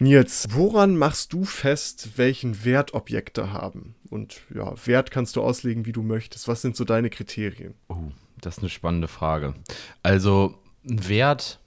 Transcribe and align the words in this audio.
Nils, 0.00 0.48
woran 0.52 0.96
machst 0.96 1.34
du 1.34 1.44
fest, 1.44 2.12
welchen 2.16 2.64
Wert 2.64 2.94
Objekte 2.94 3.52
haben? 3.52 3.94
Und 4.08 4.40
ja, 4.54 4.74
Wert 4.86 5.10
kannst 5.10 5.36
du 5.36 5.42
auslegen, 5.42 5.84
wie 5.84 5.92
du 5.92 6.02
möchtest. 6.02 6.48
Was 6.48 6.62
sind 6.62 6.74
so 6.74 6.84
deine 6.84 7.10
Kriterien? 7.10 7.74
Oh, 7.88 7.96
das 8.40 8.56
ist 8.56 8.62
eine 8.62 8.70
spannende 8.70 9.08
Frage. 9.08 9.54
Also, 10.02 10.58
ein 10.88 11.06
Wert 11.06 11.60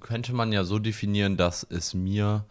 könnte 0.00 0.34
man 0.34 0.50
ja 0.50 0.64
so 0.64 0.80
definieren, 0.80 1.36
dass 1.36 1.64
es 1.70 1.94
mir 1.94 2.44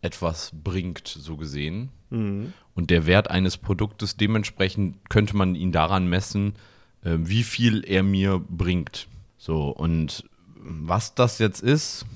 etwas 0.00 0.52
bringt, 0.64 1.08
so 1.08 1.36
gesehen. 1.36 1.90
Mhm. 2.08 2.54
Und 2.74 2.88
der 2.88 3.04
Wert 3.04 3.30
eines 3.30 3.58
Produktes, 3.58 4.16
dementsprechend 4.16 5.10
könnte 5.10 5.36
man 5.36 5.54
ihn 5.54 5.72
daran 5.72 6.08
messen, 6.08 6.54
äh, 7.04 7.16
wie 7.18 7.42
viel 7.42 7.84
er 7.84 8.02
mir 8.02 8.42
bringt. 8.48 9.08
So, 9.36 9.68
und 9.68 10.24
was 10.56 11.14
das 11.14 11.38
jetzt 11.38 11.62
ist, 11.62 12.06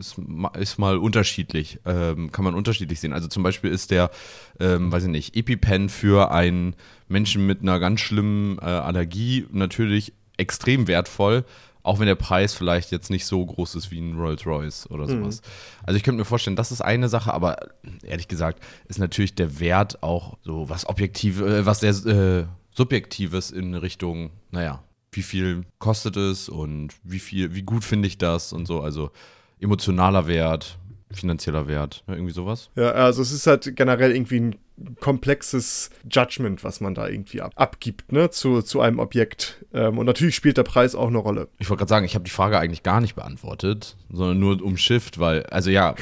ist, 0.00 0.16
ist 0.58 0.78
mal 0.78 0.96
unterschiedlich, 0.98 1.78
ähm, 1.84 2.32
kann 2.32 2.44
man 2.44 2.54
unterschiedlich 2.54 3.00
sehen. 3.00 3.12
Also 3.12 3.28
zum 3.28 3.42
Beispiel 3.42 3.70
ist 3.70 3.90
der, 3.90 4.10
ähm, 4.58 4.90
weiß 4.90 5.04
ich 5.04 5.10
nicht, 5.10 5.36
EpiPen 5.36 5.88
für 5.88 6.32
einen 6.32 6.74
Menschen 7.08 7.46
mit 7.46 7.62
einer 7.62 7.78
ganz 7.78 8.00
schlimmen 8.00 8.58
äh, 8.58 8.62
Allergie 8.62 9.46
natürlich 9.52 10.12
extrem 10.36 10.88
wertvoll, 10.88 11.44
auch 11.82 11.98
wenn 11.98 12.06
der 12.06 12.14
Preis 12.14 12.54
vielleicht 12.54 12.90
jetzt 12.90 13.10
nicht 13.10 13.26
so 13.26 13.44
groß 13.44 13.74
ist 13.74 13.90
wie 13.90 14.00
ein 14.00 14.18
Rolls 14.18 14.46
Royce 14.46 14.90
oder 14.90 15.04
mhm. 15.04 15.10
sowas. 15.10 15.40
Mhm. 15.40 15.86
Also 15.86 15.96
ich 15.96 16.02
könnte 16.02 16.18
mir 16.18 16.24
vorstellen, 16.24 16.56
das 16.56 16.72
ist 16.72 16.80
eine 16.80 17.08
Sache, 17.08 17.32
aber 17.32 17.58
ehrlich 18.02 18.28
gesagt 18.28 18.62
ist 18.88 18.98
natürlich 18.98 19.34
der 19.34 19.60
Wert 19.60 20.02
auch 20.02 20.38
so 20.42 20.68
was 20.68 20.88
objektiv, 20.88 21.40
äh, 21.40 21.64
was 21.64 21.80
sehr 21.80 21.94
äh, 22.06 22.46
subjektives 22.72 23.50
in 23.50 23.74
Richtung, 23.74 24.30
naja, 24.50 24.82
wie 25.12 25.22
viel 25.22 25.64
kostet 25.78 26.16
es 26.16 26.48
und 26.48 26.94
wie 27.02 27.18
viel, 27.18 27.54
wie 27.54 27.62
gut 27.62 27.84
finde 27.84 28.08
ich 28.08 28.18
das 28.18 28.52
und 28.52 28.66
so. 28.66 28.80
Also 28.80 29.10
emotionaler 29.60 30.26
Wert, 30.26 30.78
finanzieller 31.12 31.66
Wert, 31.66 32.04
ne, 32.06 32.14
irgendwie 32.14 32.32
sowas. 32.32 32.70
Ja, 32.76 32.92
also 32.92 33.22
es 33.22 33.32
ist 33.32 33.46
halt 33.46 33.74
generell 33.76 34.12
irgendwie 34.12 34.40
ein 34.40 34.56
komplexes 35.00 35.90
Judgment, 36.10 36.64
was 36.64 36.80
man 36.80 36.94
da 36.94 37.08
irgendwie 37.08 37.42
ab 37.42 37.52
abgibt, 37.56 38.12
ne, 38.12 38.30
zu, 38.30 38.62
zu 38.62 38.80
einem 38.80 38.98
Objekt. 38.98 39.64
Ähm, 39.72 39.98
und 39.98 40.06
natürlich 40.06 40.34
spielt 40.34 40.56
der 40.56 40.62
Preis 40.62 40.94
auch 40.94 41.08
eine 41.08 41.18
Rolle. 41.18 41.48
Ich 41.58 41.68
wollte 41.68 41.80
gerade 41.80 41.90
sagen, 41.90 42.06
ich 42.06 42.14
habe 42.14 42.24
die 42.24 42.30
Frage 42.30 42.58
eigentlich 42.58 42.82
gar 42.82 43.00
nicht 43.00 43.14
beantwortet, 43.14 43.96
sondern 44.10 44.38
nur 44.38 44.62
umschifft, 44.62 45.18
weil, 45.18 45.44
also 45.46 45.70
ja, 45.70 45.94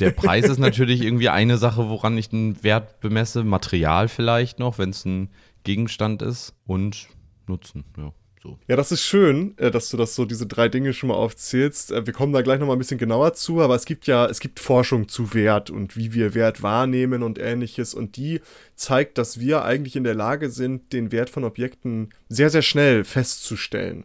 der 0.00 0.10
Preis 0.10 0.48
ist 0.48 0.58
natürlich 0.58 1.02
irgendwie 1.02 1.28
eine 1.28 1.58
Sache, 1.58 1.88
woran 1.88 2.16
ich 2.18 2.30
den 2.30 2.62
Wert 2.62 3.00
bemesse. 3.00 3.44
Material 3.44 4.08
vielleicht 4.08 4.58
noch, 4.58 4.78
wenn 4.78 4.90
es 4.90 5.04
ein 5.04 5.30
Gegenstand 5.62 6.22
ist 6.22 6.54
und 6.66 7.08
Nutzen, 7.46 7.84
ja. 7.96 8.12
So. 8.44 8.58
Ja, 8.68 8.76
das 8.76 8.92
ist 8.92 9.02
schön, 9.02 9.54
äh, 9.56 9.70
dass 9.70 9.88
du 9.88 9.96
das 9.96 10.14
so, 10.14 10.26
diese 10.26 10.46
drei 10.46 10.68
Dinge 10.68 10.92
schon 10.92 11.08
mal 11.08 11.14
aufzählst. 11.14 11.90
Äh, 11.90 12.04
wir 12.04 12.12
kommen 12.12 12.34
da 12.34 12.42
gleich 12.42 12.60
nochmal 12.60 12.76
ein 12.76 12.78
bisschen 12.78 12.98
genauer 12.98 13.32
zu, 13.32 13.62
aber 13.62 13.74
es 13.74 13.86
gibt 13.86 14.06
ja, 14.06 14.26
es 14.26 14.38
gibt 14.38 14.60
Forschung 14.60 15.08
zu 15.08 15.32
Wert 15.32 15.70
und 15.70 15.96
wie 15.96 16.12
wir 16.12 16.34
Wert 16.34 16.62
wahrnehmen 16.62 17.22
und 17.22 17.38
ähnliches. 17.38 17.94
Und 17.94 18.16
die 18.16 18.42
zeigt, 18.76 19.16
dass 19.16 19.40
wir 19.40 19.64
eigentlich 19.64 19.96
in 19.96 20.04
der 20.04 20.14
Lage 20.14 20.50
sind, 20.50 20.92
den 20.92 21.10
Wert 21.10 21.30
von 21.30 21.44
Objekten 21.44 22.10
sehr, 22.28 22.50
sehr 22.50 22.60
schnell 22.60 23.04
festzustellen. 23.04 24.04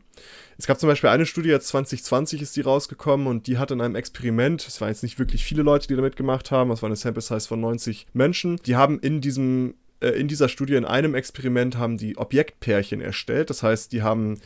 Es 0.57 0.67
gab 0.67 0.79
zum 0.79 0.87
Beispiel 0.87 1.09
eine 1.09 1.25
Studie, 1.25 1.49
jetzt 1.49 1.67
2020 1.67 2.41
ist 2.41 2.55
die 2.55 2.61
rausgekommen 2.61 3.27
und 3.27 3.47
die 3.47 3.57
hat 3.57 3.71
in 3.71 3.81
einem 3.81 3.95
Experiment, 3.95 4.65
es 4.65 4.79
waren 4.79 4.89
jetzt 4.89 5.03
nicht 5.03 5.19
wirklich 5.19 5.43
viele 5.43 5.63
Leute, 5.63 5.87
die 5.87 5.95
damit 5.95 6.15
gemacht 6.15 6.51
haben, 6.51 6.71
es 6.71 6.81
war 6.81 6.87
eine 6.87 6.97
Sample 6.97 7.21
Size 7.21 7.47
von 7.47 7.61
90 7.61 8.07
Menschen, 8.13 8.57
die 8.65 8.75
haben 8.75 8.99
in 8.99 9.21
diesem 9.21 9.75
in 10.01 10.27
dieser 10.27 10.49
Studie, 10.49 10.75
in 10.75 10.85
einem 10.85 11.15
Experiment, 11.15 11.77
haben 11.77 11.97
die 11.97 12.17
Objektpärchen 12.17 13.01
erstellt. 13.01 13.49
Das 13.49 13.63
heißt, 13.63 13.91
die 13.91 14.01
haben 14.01 14.39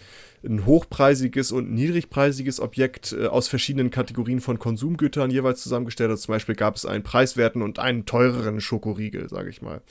ein 0.43 0.65
hochpreisiges 0.65 1.51
und 1.51 1.71
niedrigpreisiges 1.71 2.59
Objekt 2.59 3.15
äh, 3.17 3.27
aus 3.27 3.47
verschiedenen 3.47 3.91
Kategorien 3.91 4.41
von 4.41 4.59
Konsumgütern 4.59 5.31
jeweils 5.31 5.63
zusammengestellt. 5.63 6.09
Also 6.09 6.23
zum 6.23 6.33
Beispiel 6.33 6.55
gab 6.55 6.75
es 6.75 6.85
einen 6.85 7.03
preiswerten 7.03 7.61
und 7.61 7.79
einen 7.79 8.05
teureren 8.05 8.61
Schokoriegel, 8.61 9.29
sage 9.29 9.49
ich 9.49 9.61
mal. 9.61 9.81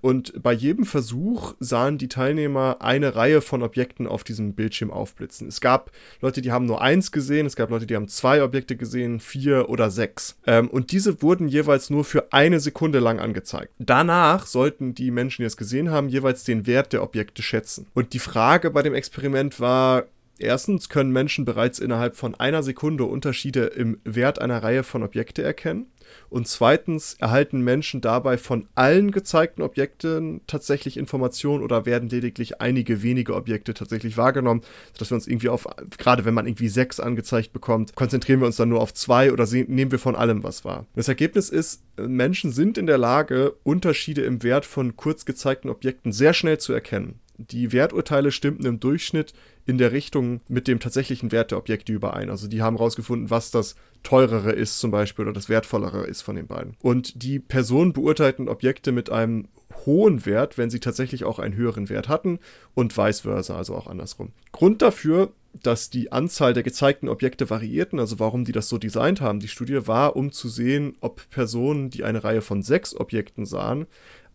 Und 0.00 0.42
bei 0.42 0.52
jedem 0.52 0.84
Versuch 0.84 1.54
sahen 1.60 1.98
die 1.98 2.08
Teilnehmer 2.08 2.78
eine 2.80 3.14
Reihe 3.14 3.40
von 3.40 3.62
Objekten 3.62 4.06
auf 4.06 4.24
diesem 4.24 4.54
Bildschirm 4.54 4.90
aufblitzen. 4.90 5.48
Es 5.48 5.60
gab 5.60 5.90
Leute, 6.20 6.42
die 6.42 6.52
haben 6.52 6.66
nur 6.66 6.80
eins 6.80 7.12
gesehen, 7.12 7.46
es 7.46 7.56
gab 7.56 7.70
Leute, 7.70 7.86
die 7.86 7.96
haben 7.96 8.08
zwei 8.08 8.42
Objekte 8.42 8.76
gesehen, 8.76 9.20
vier 9.20 9.68
oder 9.68 9.90
sechs. 9.90 10.38
Ähm, 10.46 10.68
und 10.68 10.92
diese 10.92 11.22
wurden 11.22 11.48
jeweils 11.48 11.90
nur 11.90 12.04
für 12.04 12.32
eine 12.32 12.60
Sekunde 12.60 12.98
lang 12.98 13.18
angezeigt. 13.18 13.72
Danach 13.78 14.46
sollten 14.46 14.94
die 14.94 15.10
Menschen, 15.10 15.42
die 15.42 15.46
es 15.46 15.56
gesehen 15.56 15.90
haben, 15.90 16.08
jeweils 16.08 16.44
den 16.44 16.66
Wert 16.66 16.92
der 16.92 17.02
Objekte 17.02 17.42
schätzen. 17.42 17.86
Und 17.94 18.12
die 18.14 18.18
Frage 18.18 18.70
bei 18.70 18.82
dem 18.82 18.94
Experiment 18.94 19.60
war, 19.60 19.97
Erstens 20.38 20.88
können 20.88 21.12
Menschen 21.12 21.44
bereits 21.44 21.78
innerhalb 21.80 22.16
von 22.16 22.34
einer 22.36 22.62
Sekunde 22.62 23.04
Unterschiede 23.04 23.64
im 23.64 24.00
Wert 24.04 24.40
einer 24.40 24.62
Reihe 24.62 24.84
von 24.84 25.02
Objekte 25.02 25.42
erkennen. 25.42 25.86
Und 26.30 26.48
zweitens 26.48 27.16
erhalten 27.18 27.60
Menschen 27.60 28.00
dabei 28.00 28.38
von 28.38 28.66
allen 28.74 29.10
gezeigten 29.10 29.62
Objekten 29.62 30.40
tatsächlich 30.46 30.96
Informationen 30.96 31.62
oder 31.62 31.86
werden 31.86 32.08
lediglich 32.08 32.60
einige 32.60 33.02
wenige 33.02 33.34
Objekte 33.34 33.74
tatsächlich 33.74 34.16
wahrgenommen, 34.16 34.62
sodass 34.92 35.10
wir 35.10 35.16
uns 35.16 35.26
irgendwie 35.26 35.48
auf, 35.48 35.66
gerade 35.98 36.24
wenn 36.24 36.34
man 36.34 36.46
irgendwie 36.46 36.68
sechs 36.68 37.00
angezeigt 37.00 37.52
bekommt, 37.52 37.94
konzentrieren 37.94 38.40
wir 38.40 38.46
uns 38.46 38.56
dann 38.56 38.68
nur 38.68 38.80
auf 38.80 38.94
zwei 38.94 39.32
oder 39.32 39.46
nehmen 39.50 39.90
wir 39.90 39.98
von 39.98 40.16
allem 40.16 40.42
was 40.44 40.64
wahr. 40.64 40.86
Das 40.94 41.08
Ergebnis 41.08 41.50
ist, 41.50 41.82
Menschen 41.98 42.52
sind 42.52 42.78
in 42.78 42.86
der 42.86 42.98
Lage, 42.98 43.54
Unterschiede 43.64 44.22
im 44.22 44.42
Wert 44.42 44.64
von 44.64 44.96
kurz 44.96 45.24
gezeigten 45.24 45.68
Objekten 45.68 46.12
sehr 46.12 46.32
schnell 46.32 46.58
zu 46.58 46.72
erkennen. 46.72 47.20
Die 47.38 47.72
Werturteile 47.72 48.32
stimmten 48.32 48.66
im 48.66 48.80
Durchschnitt 48.80 49.32
in 49.64 49.78
der 49.78 49.92
Richtung 49.92 50.40
mit 50.48 50.66
dem 50.66 50.80
tatsächlichen 50.80 51.30
Wert 51.30 51.52
der 51.52 51.58
Objekte 51.58 51.92
überein. 51.92 52.30
Also 52.30 52.48
die 52.48 52.62
haben 52.62 52.76
herausgefunden, 52.76 53.30
was 53.30 53.52
das 53.52 53.76
teurere 54.02 54.50
ist 54.50 54.80
zum 54.80 54.90
Beispiel 54.90 55.24
oder 55.24 55.32
das 55.32 55.48
wertvollere 55.48 56.04
ist 56.04 56.22
von 56.22 56.34
den 56.34 56.48
beiden. 56.48 56.76
Und 56.82 57.22
die 57.22 57.38
Personen 57.38 57.92
beurteilten 57.92 58.48
Objekte 58.48 58.90
mit 58.90 59.10
einem 59.10 59.46
hohen 59.86 60.26
Wert, 60.26 60.58
wenn 60.58 60.70
sie 60.70 60.80
tatsächlich 60.80 61.24
auch 61.24 61.38
einen 61.38 61.54
höheren 61.54 61.88
Wert 61.88 62.08
hatten 62.08 62.40
und 62.74 62.96
vice 62.96 63.20
versa, 63.20 63.56
also 63.56 63.74
auch 63.74 63.86
andersrum. 63.86 64.32
Grund 64.50 64.82
dafür, 64.82 65.32
dass 65.62 65.90
die 65.90 66.12
Anzahl 66.12 66.52
der 66.52 66.62
gezeigten 66.62 67.08
Objekte 67.08 67.50
variierten, 67.50 67.98
also 67.98 68.18
warum 68.18 68.44
die 68.44 68.52
das 68.52 68.68
so 68.68 68.78
designt 68.78 69.20
haben, 69.20 69.40
die 69.40 69.48
Studie 69.48 69.86
war, 69.86 70.16
um 70.16 70.32
zu 70.32 70.48
sehen, 70.48 70.96
ob 71.00 71.28
Personen, 71.30 71.90
die 71.90 72.04
eine 72.04 72.24
Reihe 72.24 72.42
von 72.42 72.62
sechs 72.62 72.94
Objekten 72.94 73.46
sahen, 73.46 73.86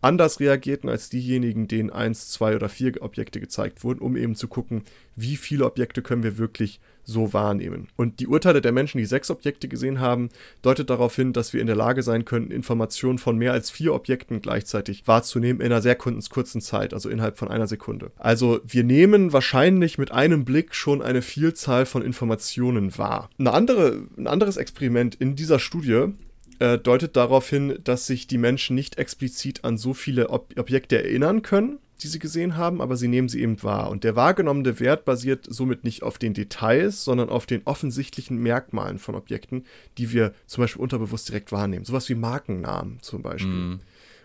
anders 0.01 0.39
reagierten 0.39 0.89
als 0.89 1.09
diejenigen, 1.09 1.67
denen 1.67 1.89
eins, 1.89 2.29
zwei 2.29 2.56
oder 2.56 2.69
vier 2.69 3.01
Objekte 3.01 3.39
gezeigt 3.39 3.83
wurden, 3.83 4.00
um 4.00 4.17
eben 4.17 4.35
zu 4.35 4.47
gucken, 4.47 4.83
wie 5.16 5.38
viele 5.38 5.66
Objekte 5.66 6.01
können 6.01 6.23
wir 6.23 6.38
wirklich 6.38 6.79
so 7.03 7.34
wahrnehmen. 7.34 7.88
Und 7.96 8.19
die 8.19 8.28
Urteile 8.28 8.62
der 8.62 8.72
Menschen, 8.72 8.97
die 8.97 9.06
sechs 9.06 9.30
Objekte 9.30 9.68
gesehen 9.68 10.00
haben, 10.00 10.30
deutet 10.62 10.90
darauf 10.90 11.16
hin, 11.16 11.34
dass 11.34 11.53
wir 11.53 11.62
in 11.62 11.68
der 11.68 11.75
Lage 11.75 12.03
sein 12.03 12.25
könnten, 12.25 12.52
Informationen 12.52 13.18
von 13.18 13.38
mehr 13.38 13.53
als 13.53 13.69
vier 13.69 13.94
Objekten 13.94 14.41
gleichzeitig 14.41 15.08
wahrzunehmen 15.08 15.62
in 15.62 15.68
einer 15.68 15.81
sehr 15.81 15.96
kurzen 15.96 16.62
Zeit, 16.62 16.94
also 16.94 17.09
innerhalb 17.09 17.38
von 17.38 17.50
einer 17.50 17.68
Sekunde. 17.68 18.12
Also 18.18 18.62
wir 18.66 18.84
nehmen 18.84 19.34
wahrscheinlich 19.34 19.97
mit 19.97 20.12
einem 20.12 20.46
Blick 20.46 20.75
schon 20.75 21.02
eine 21.02 21.22
Vielzahl 21.22 21.86
von 21.86 22.02
Informationen 22.02 22.97
wahr. 22.97 23.30
Eine 23.38 23.53
andere, 23.53 24.08
ein 24.18 24.28
anderes 24.28 24.58
Experiment 24.58 25.16
in 25.16 25.36
dieser 25.36 25.59
Studie 25.59 26.13
äh, 26.59 26.78
deutet 26.78 27.16
darauf 27.16 27.50
hin, 27.50 27.80
dass 27.84 28.08
sich 28.08 28.28
die 28.28 28.38
Menschen 28.38 28.75
nicht 28.75 28.97
explizit 28.97 29.63
an 29.63 29.78
so 29.78 29.94
viele 29.94 30.30
Ob 30.30 30.58
Objekte 30.58 31.03
erinnern 31.03 31.42
können, 31.42 31.80
die 32.03 32.08
sie 32.09 32.19
gesehen 32.19 32.58
haben, 32.58 32.81
aber 32.81 32.97
sie 32.97 33.08
nehmen 33.08 33.30
sie 33.30 33.41
eben 33.41 33.62
wahr. 33.64 33.90
Und 33.90 34.03
der 34.03 34.16
wahrgenommene 34.16 34.80
Wert 34.80 35.06
basiert 35.06 35.46
somit 35.50 35.84
nicht 35.84 36.03
auf 36.03 36.18
den 36.18 36.34
Details, 36.34 37.03
sondern 37.03 37.30
auf 37.30 37.46
den 37.46 37.62
offensichtlichen 37.66 38.38
Merkmalen 38.38 39.00
von 39.00 39.16
Objekten, 39.16 39.66
die 39.97 40.12
wir 40.12 40.34
zum 40.46 40.63
Beispiel 40.63 40.81
unterbewusst 40.81 41.30
direkt 41.30 41.52
wahrnehmen. 41.52 41.86
Sowas 41.86 42.09
wie 42.09 42.16
Markennamen 42.16 43.00
zum 43.02 43.22
Beispiel. 43.22 43.52
Mm. 43.52 43.80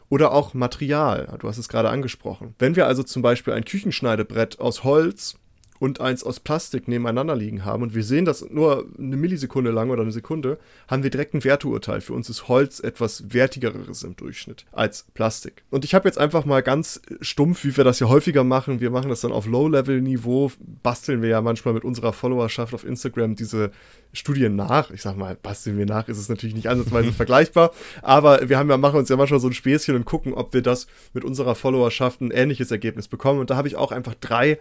Oder 0.09 0.33
auch 0.33 0.55
Material, 0.55 1.37
du 1.38 1.49
hast 1.49 1.59
es 1.59 1.69
gerade 1.69 1.91
angesprochen. 1.91 2.55
Wenn 2.59 2.77
wir 2.77 2.87
also 2.87 3.03
zum 3.03 3.22
Beispiel 3.22 3.53
ein 3.53 3.65
Küchenschneidebrett 3.65 4.59
aus 4.59 4.83
Holz 4.83 5.38
und 5.78 6.00
eins 6.00 6.25
aus 6.25 6.41
Plastik 6.41 6.89
nebeneinander 6.89 7.37
liegen 7.37 7.65
haben 7.65 7.83
und 7.83 7.94
wir 7.94 8.03
sehen 8.03 8.25
das 8.25 8.49
nur 8.50 8.87
eine 8.99 9.16
Millisekunde 9.16 9.71
lang 9.71 9.91
oder 9.91 10.03
eine 10.03 10.12
Sekunde, 10.12 10.59
haben 10.89 11.03
wir 11.03 11.11
direkt 11.11 11.34
ein 11.34 11.44
Werteurteil. 11.44 12.00
Für 12.00 12.15
uns 12.15 12.28
ist 12.28 12.49
Holz 12.49 12.81
etwas 12.81 13.33
wertigeres 13.33 14.02
im 14.02 14.17
Durchschnitt 14.17 14.64
als 14.73 15.06
Plastik. 15.14 15.62
Und 15.70 15.85
ich 15.85 15.94
habe 15.94 16.08
jetzt 16.08 16.19
einfach 16.19 16.44
mal 16.44 16.62
ganz 16.62 17.00
stumpf, 17.20 17.64
wie 17.64 17.76
wir 17.76 17.85
das 17.85 18.00
ja 18.00 18.08
häufiger 18.08 18.44
machen, 18.44 18.81
wir 18.81 18.91
machen 18.91 19.11
das 19.11 19.20
dann 19.20 19.32
auf 19.32 19.47
Low-Level-Niveau, 19.47 20.52
basteln 20.82 21.23
wir 21.23 21.29
ja 21.29 21.41
manchmal 21.41 21.75
mit 21.75 21.85
unserer 21.85 22.12
Followerschaft 22.12 22.75
auf 22.75 22.85
Instagram 22.85 23.37
diese 23.37 23.70
Studien 24.12 24.56
nach. 24.56 24.91
Ich 24.91 25.02
sag 25.02 25.17
mal, 25.17 25.37
basteln 25.37 25.79
wir 25.79 25.87
nach, 25.87 26.08
ist 26.08 26.19
es 26.19 26.29
natürlich 26.29 26.56
nicht 26.56 26.69
ansatzweise 26.69 27.12
vergleichbar, 27.12 27.73
aber 28.02 28.49
wir 28.49 28.58
haben 28.58 28.70
ja, 28.70 28.76
machen 28.76 28.99
uns 28.99 29.08
ja 29.08 29.17
manchmal 29.17 29.41
so 29.41 29.49
ein 29.49 29.52
Späßchen 29.52 29.94
und 29.94 30.05
gucken, 30.05 30.35
ob 30.35 30.55
wir 30.55 30.62
das 30.62 30.87
mit 31.12 31.25
unserer 31.25 31.55
Followerschaft 31.55 32.20
ein 32.20 32.31
ähnliches 32.31 32.70
Ergebnis 32.70 33.08
bekommen. 33.08 33.41
Und 33.41 33.50
da 33.50 33.56
habe 33.56 33.69
ich 33.69 33.76
auch 33.76 33.93
einfach 33.93 34.14
drei 34.14 34.58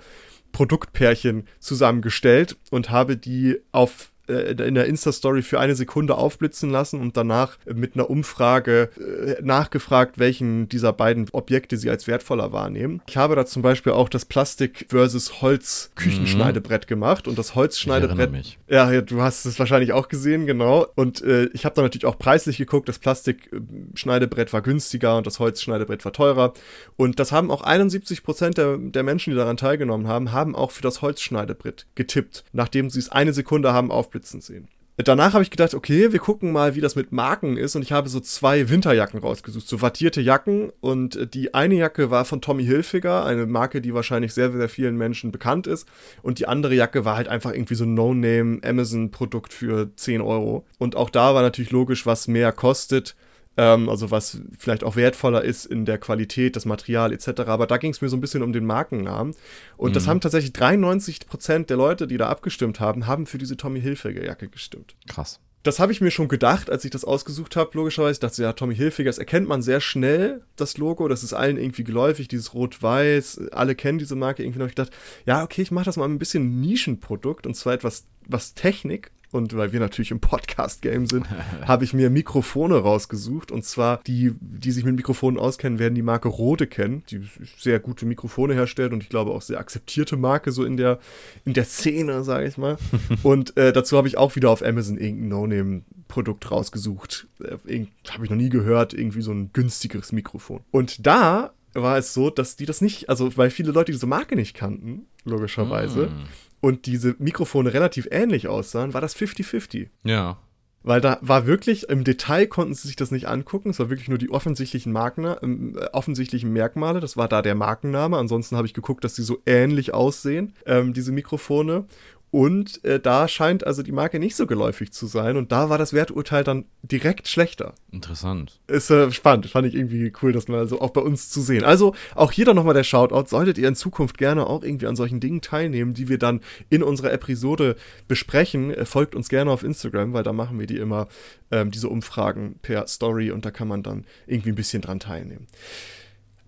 Produktpärchen 0.52 1.48
zusammengestellt 1.60 2.58
und 2.72 2.90
habe 2.90 3.18
die 3.18 3.60
auf 3.72 4.12
in 4.28 4.76
der 4.76 4.86
Insta-Story 4.86 5.42
für 5.42 5.60
eine 5.60 5.76
Sekunde 5.76 6.16
aufblitzen 6.16 6.70
lassen 6.70 7.00
und 7.00 7.18
danach 7.18 7.58
mit 7.66 7.96
einer 7.96 8.10
Umfrage 8.10 8.90
äh, 8.98 9.42
nachgefragt, 9.42 10.20
welchen 10.20 10.70
dieser 10.70 10.94
beiden 10.94 11.28
Objekte 11.32 11.78
sie 11.78 11.90
als 11.90 12.08
wertvoller 12.08 12.52
wahrnehmen. 12.52 13.02
Ich 13.08 13.18
habe 13.18 13.36
da 13.36 13.46
zum 13.46 13.62
Beispiel 13.62 13.94
auch 13.94 14.10
das 14.10 14.26
Plastik 14.26 14.86
versus 14.90 15.42
Holz 15.42 15.92
Küchenschneidebrett 15.96 16.86
mhm. 16.86 16.88
gemacht 16.88 17.28
und 17.28 17.38
das 17.38 17.56
Holzschneidebrett. 17.56 18.32
mich. 18.32 18.60
Ja, 18.68 18.92
ja, 18.92 19.02
du 19.02 19.22
hast 19.22 19.46
es 19.46 19.60
wahrscheinlich 19.60 19.94
auch 19.94 20.10
gesehen, 20.10 20.46
genau. 20.46 20.88
Und 20.96 21.22
äh, 21.22 21.46
ich 21.54 21.66
habe 21.66 21.76
da 21.76 21.82
natürlich 21.82 22.06
auch 22.06 22.18
preislich 22.18 22.58
geguckt. 22.58 22.90
Das 22.90 23.00
Plastikschneidebrett 23.00 24.52
war 24.54 24.62
günstiger 24.62 25.18
und 25.18 25.28
das 25.28 25.40
Holzschneidebrett 25.40 26.04
war 26.04 26.14
teurer. 26.14 26.54
Und 26.96 27.20
das 27.20 27.32
haben 27.32 27.52
auch 27.52 27.62
71 27.62 28.24
Prozent 28.24 28.58
der, 28.58 28.78
der 28.78 29.04
Menschen, 29.04 29.32
die 29.32 29.38
daran 29.38 29.58
teilgenommen 29.58 30.08
haben, 30.08 30.32
haben 30.32 30.56
auch 30.56 30.72
für 30.72 30.84
das 30.84 31.02
Holzschneidebrett 31.02 31.88
getippt, 31.96 32.44
nachdem 32.52 32.90
sie 32.90 33.00
es 33.00 33.10
eine 33.10 33.34
Sekunde 33.34 33.74
haben 33.74 33.92
aufblitzen 33.92 34.17
sehen. 34.26 34.68
Danach 35.04 35.34
habe 35.34 35.44
ich 35.44 35.52
gedacht, 35.52 35.76
okay, 35.76 36.12
wir 36.12 36.18
gucken 36.18 36.52
mal, 36.52 36.74
wie 36.74 36.82
das 36.82 36.96
mit 36.96 37.12
Marken 37.12 37.56
ist. 37.56 37.76
Und 37.76 37.84
ich 37.84 37.92
habe 37.92 38.10
so 38.10 38.20
zwei 38.20 38.68
Winterjacken 38.68 39.20
rausgesucht, 39.20 39.68
so 39.68 39.80
wattierte 39.80 40.22
Jacken. 40.22 40.72
Und 40.80 41.36
die 41.36 41.54
eine 41.54 41.76
Jacke 41.76 42.10
war 42.10 42.26
von 42.26 42.42
Tommy 42.42 42.66
Hilfiger, 42.66 43.24
eine 43.24 43.46
Marke, 43.46 43.80
die 43.80 43.94
wahrscheinlich 43.94 44.34
sehr, 44.34 44.52
sehr 44.52 44.70
vielen 44.70 44.98
Menschen 44.98 45.32
bekannt 45.32 45.68
ist. 45.68 45.88
Und 46.24 46.40
die 46.40 46.48
andere 46.48 46.74
Jacke 46.74 47.06
war 47.06 47.16
halt 47.16 47.28
einfach 47.28 47.54
irgendwie 47.54 47.76
so 47.76 47.84
ein 47.84 47.94
No-Name 47.94 48.62
Amazon-Produkt 48.64 49.54
für 49.54 49.96
10 49.96 50.22
Euro. 50.22 50.66
Und 50.80 50.96
auch 50.96 51.12
da 51.12 51.36
war 51.36 51.44
natürlich 51.44 51.72
logisch, 51.72 52.08
was 52.08 52.28
mehr 52.28 52.52
kostet 52.52 53.16
ähm, 53.58 53.90
also 53.90 54.12
was 54.12 54.40
vielleicht 54.58 54.84
auch 54.84 54.96
wertvoller 54.96 55.44
ist 55.44 55.66
in 55.66 55.86
der 55.86 55.98
Qualität, 55.98 56.56
das 56.56 56.66
Material 56.66 57.12
etc. 57.12 57.42
Aber 57.48 57.68
da 57.68 57.78
ging 57.78 57.92
es 57.92 58.02
mir 58.02 58.10
so 58.10 58.16
ein 58.16 58.22
bisschen 58.22 58.44
um 58.44 58.54
den 58.54 58.66
Markennamen. 58.66 59.36
Und 59.76 59.90
mhm. 59.90 59.94
das 59.94 60.08
haben 60.08 60.22
tatsächlich 60.22 60.54
93 60.54 61.28
Prozent 61.28 61.70
der 61.70 61.78
Leute, 61.78 62.08
die 62.08 62.18
da 62.18 62.30
abgestimmt 62.30 62.80
haben, 62.80 63.08
haben 63.08 63.26
für 63.26 63.38
diese 63.38 63.58
Tommy 63.58 63.82
Hilfiger 63.82 64.24
Jacke 64.24 64.48
gestimmt. 64.48 64.96
Krass. 65.08 65.40
Das 65.64 65.80
habe 65.80 65.92
ich 65.92 66.00
mir 66.00 66.12
schon 66.12 66.30
gedacht, 66.30 66.70
als 66.70 66.86
ich 66.86 66.92
das 66.92 67.04
ausgesucht 67.04 67.58
habe, 67.58 67.72
logischerweise. 67.74 68.14
Ich 68.14 68.20
dachte, 68.20 68.42
ja, 68.42 68.54
Tommy 68.54 68.74
Hilfiger, 68.74 69.10
das 69.10 69.18
erkennt 69.18 69.50
man 69.50 69.62
sehr 69.62 69.82
schnell, 69.82 70.42
das 70.56 70.78
Logo. 70.78 71.10
Das 71.10 71.24
ist 71.24 71.34
allen 71.34 71.58
irgendwie 71.58 71.84
geläufig, 71.84 72.30
dieses 72.30 72.54
Rot-Weiß. 72.54 73.50
Alle 73.52 73.76
kennen 73.76 73.98
diese 73.98 74.16
Marke 74.16 74.44
irgendwie 74.44 74.60
noch. 74.60 74.68
Ich 74.68 74.76
dachte, 74.76 74.94
ja, 75.26 75.44
okay, 75.44 75.64
ich 75.64 75.72
mache 75.72 75.86
das 75.86 75.98
mal 75.98 76.06
ein 76.06 76.20
bisschen 76.20 76.62
Nischenprodukt 76.62 77.46
und 77.46 77.56
zwar 77.56 77.74
etwas, 77.74 78.06
was 78.26 78.54
Technik 78.54 79.12
und 79.32 79.56
weil 79.58 79.74
wir 79.74 79.80
natürlich 79.80 80.12
im 80.12 80.20
Podcast-Game 80.20 81.06
sind, 81.06 81.28
habe 81.66 81.84
ich 81.84 81.94
mir 81.94 82.10
Mikrofone 82.10 82.78
rausgesucht. 82.78 83.52
Und 83.52 83.66
zwar 83.66 84.02
die, 84.08 84.34
die 84.40 84.72
sich 84.72 84.86
mit 84.86 84.96
Mikrofonen 84.96 85.38
auskennen, 85.38 85.80
werden 85.80 85.96
die 85.96 86.02
Marke 86.02 86.30
Rode 86.30 86.68
kennen, 86.68 87.04
die 87.10 87.22
sehr 87.58 87.80
gute 87.80 88.06
Mikrofone 88.06 88.54
herstellt 88.54 88.94
und 88.94 89.04
ich 89.04 89.10
glaube 89.10 89.32
auch 89.32 89.42
sehr 89.42 89.60
akzeptierte 89.60 90.16
Marke 90.16 90.52
so 90.52 90.64
in 90.64 90.78
der, 90.78 91.00
in 91.44 91.54
der 91.54 91.66
Szene, 91.66 92.24
sage 92.24 92.48
ich 92.48 92.58
mal. 92.58 92.78
und 93.24 93.58
äh, 93.58 93.74
dazu 93.74 93.98
habe 93.98 94.08
ich 94.08 94.18
auch 94.18 94.36
wieder 94.36 94.50
auf 94.50 94.64
Amazon 94.64 94.98
irgendein 94.98 95.30
No-Name-Produkt 95.30 96.50
rausgesucht. 96.50 97.28
Äh, 97.44 97.86
habe 98.10 98.24
ich 98.24 98.30
noch 98.30 98.38
nie 98.38 98.50
gehört, 98.50 98.94
irgendwie 98.94 99.22
so 99.22 99.32
ein 99.32 99.52
günstigeres 99.52 100.14
Mikrofon. 100.14 100.62
Und 100.72 101.06
da 101.06 101.52
war 101.74 101.98
es 101.98 102.14
so, 102.14 102.30
dass 102.30 102.56
die 102.56 102.66
das 102.66 102.82
nicht, 102.82 103.10
also 103.10 103.36
weil 103.36 103.50
viele 103.50 103.72
Leute 103.72 103.92
diese 103.92 104.08
Marke 104.08 104.36
nicht 104.36 104.56
kannten, 104.56 105.06
logischerweise. 105.26 106.08
Mm 106.08 106.47
und 106.62 106.86
diese 106.86 107.16
Mikrofone 107.20 107.74
relativ 107.74 108.08
ähnlich 108.12 108.48
aussahen, 108.48 108.94
war 108.94 109.02
das 109.02 109.16
50-50. 109.16 109.90
Ja. 110.04 110.38
Weil 110.84 111.02
da 111.02 111.18
war 111.22 111.46
wirklich, 111.46 111.90
im 111.90 112.06
Detail 112.06 112.48
konnten 112.48 112.74
sie 112.74 112.88
sich 112.88 112.96
das 112.96 113.12
nicht 113.12 113.28
angucken. 113.28 113.72
Es 113.72 113.80
war 113.80 113.90
wirklich 113.90 114.08
nur 114.08 114.18
die 114.18 114.30
offensichtlichen, 114.30 114.94
Marken, 114.94 115.76
äh, 115.76 115.90
offensichtlichen 115.92 116.54
Merkmale. 116.54 117.02
Das 117.02 117.18
war 117.18 117.28
da 117.28 117.42
der 117.42 117.56
Markenname. 117.56 118.18
Ansonsten 118.18 118.56
habe 118.56 118.68
ich 118.68 118.74
geguckt, 118.74 119.04
dass 119.04 119.16
sie 119.16 119.24
so 119.24 119.42
ähnlich 119.46 119.94
aussehen, 119.94 120.54
ähm, 120.66 120.94
diese 120.94 121.12
Mikrofone. 121.12 121.86
Und 122.30 122.84
äh, 122.84 123.00
da 123.00 123.28
scheint 123.30 123.66
also 123.66 123.84
die 123.84 123.94
Marke 123.94 124.20
nicht 124.20 124.36
so 124.36 124.48
geläufig 124.48 124.92
zu 124.92 125.08
sein. 125.08 125.38
Und 125.38 125.54
da 125.54 125.70
war 125.70 125.78
das 125.78 125.94
Werturteil 125.94 126.44
dann 126.44 126.66
direkt 126.82 127.30
schlechter. 127.30 127.74
Interessant. 127.90 128.60
Ist 128.68 128.90
äh, 128.90 129.12
spannend. 129.12 129.48
Fand 129.48 129.66
ich 129.66 129.76
irgendwie 129.76 130.12
cool, 130.22 130.34
das 130.34 130.50
mal 130.50 130.68
so 130.68 130.82
auch 130.82 130.90
bei 130.90 131.00
uns 131.00 131.30
zu 131.30 131.42
sehen. 131.42 131.64
Also 131.64 131.96
auch 132.16 132.34
hier 132.34 132.44
dann 132.44 132.58
nochmal 132.58 132.74
der 132.74 132.84
Shoutout. 132.84 133.30
Solltet 133.30 133.58
ihr 133.58 133.70
in 133.70 133.76
Zukunft 133.76 134.18
gerne 134.18 134.46
auch 134.46 134.62
irgendwie 134.64 134.88
an 134.88 134.98
solchen 134.98 135.22
Dingen 135.22 135.42
teilnehmen, 135.42 135.94
die 135.94 136.10
wir 136.10 136.18
dann 136.18 136.42
in 136.70 136.84
unserer 136.84 137.14
Episode 137.14 137.78
besprechen, 138.10 138.72
äh, 138.72 138.86
folgt 138.86 139.16
uns 139.16 139.30
gerne 139.30 139.50
auf 139.50 139.64
Instagram, 139.64 140.12
weil 140.12 140.24
da 140.24 140.34
machen 140.34 140.60
wir 140.60 140.68
die 140.68 140.78
immer, 140.78 141.08
ähm, 141.52 141.72
diese 141.72 141.88
Umfragen 141.88 142.60
per 142.62 142.88
Story 142.88 143.32
und 143.32 143.46
da 143.46 143.52
kann 143.52 143.70
man 143.70 143.84
dann 143.84 144.06
irgendwie 144.26 144.50
ein 144.50 144.56
bisschen 144.56 144.82
dran 144.82 145.00
teilnehmen. 145.00 145.48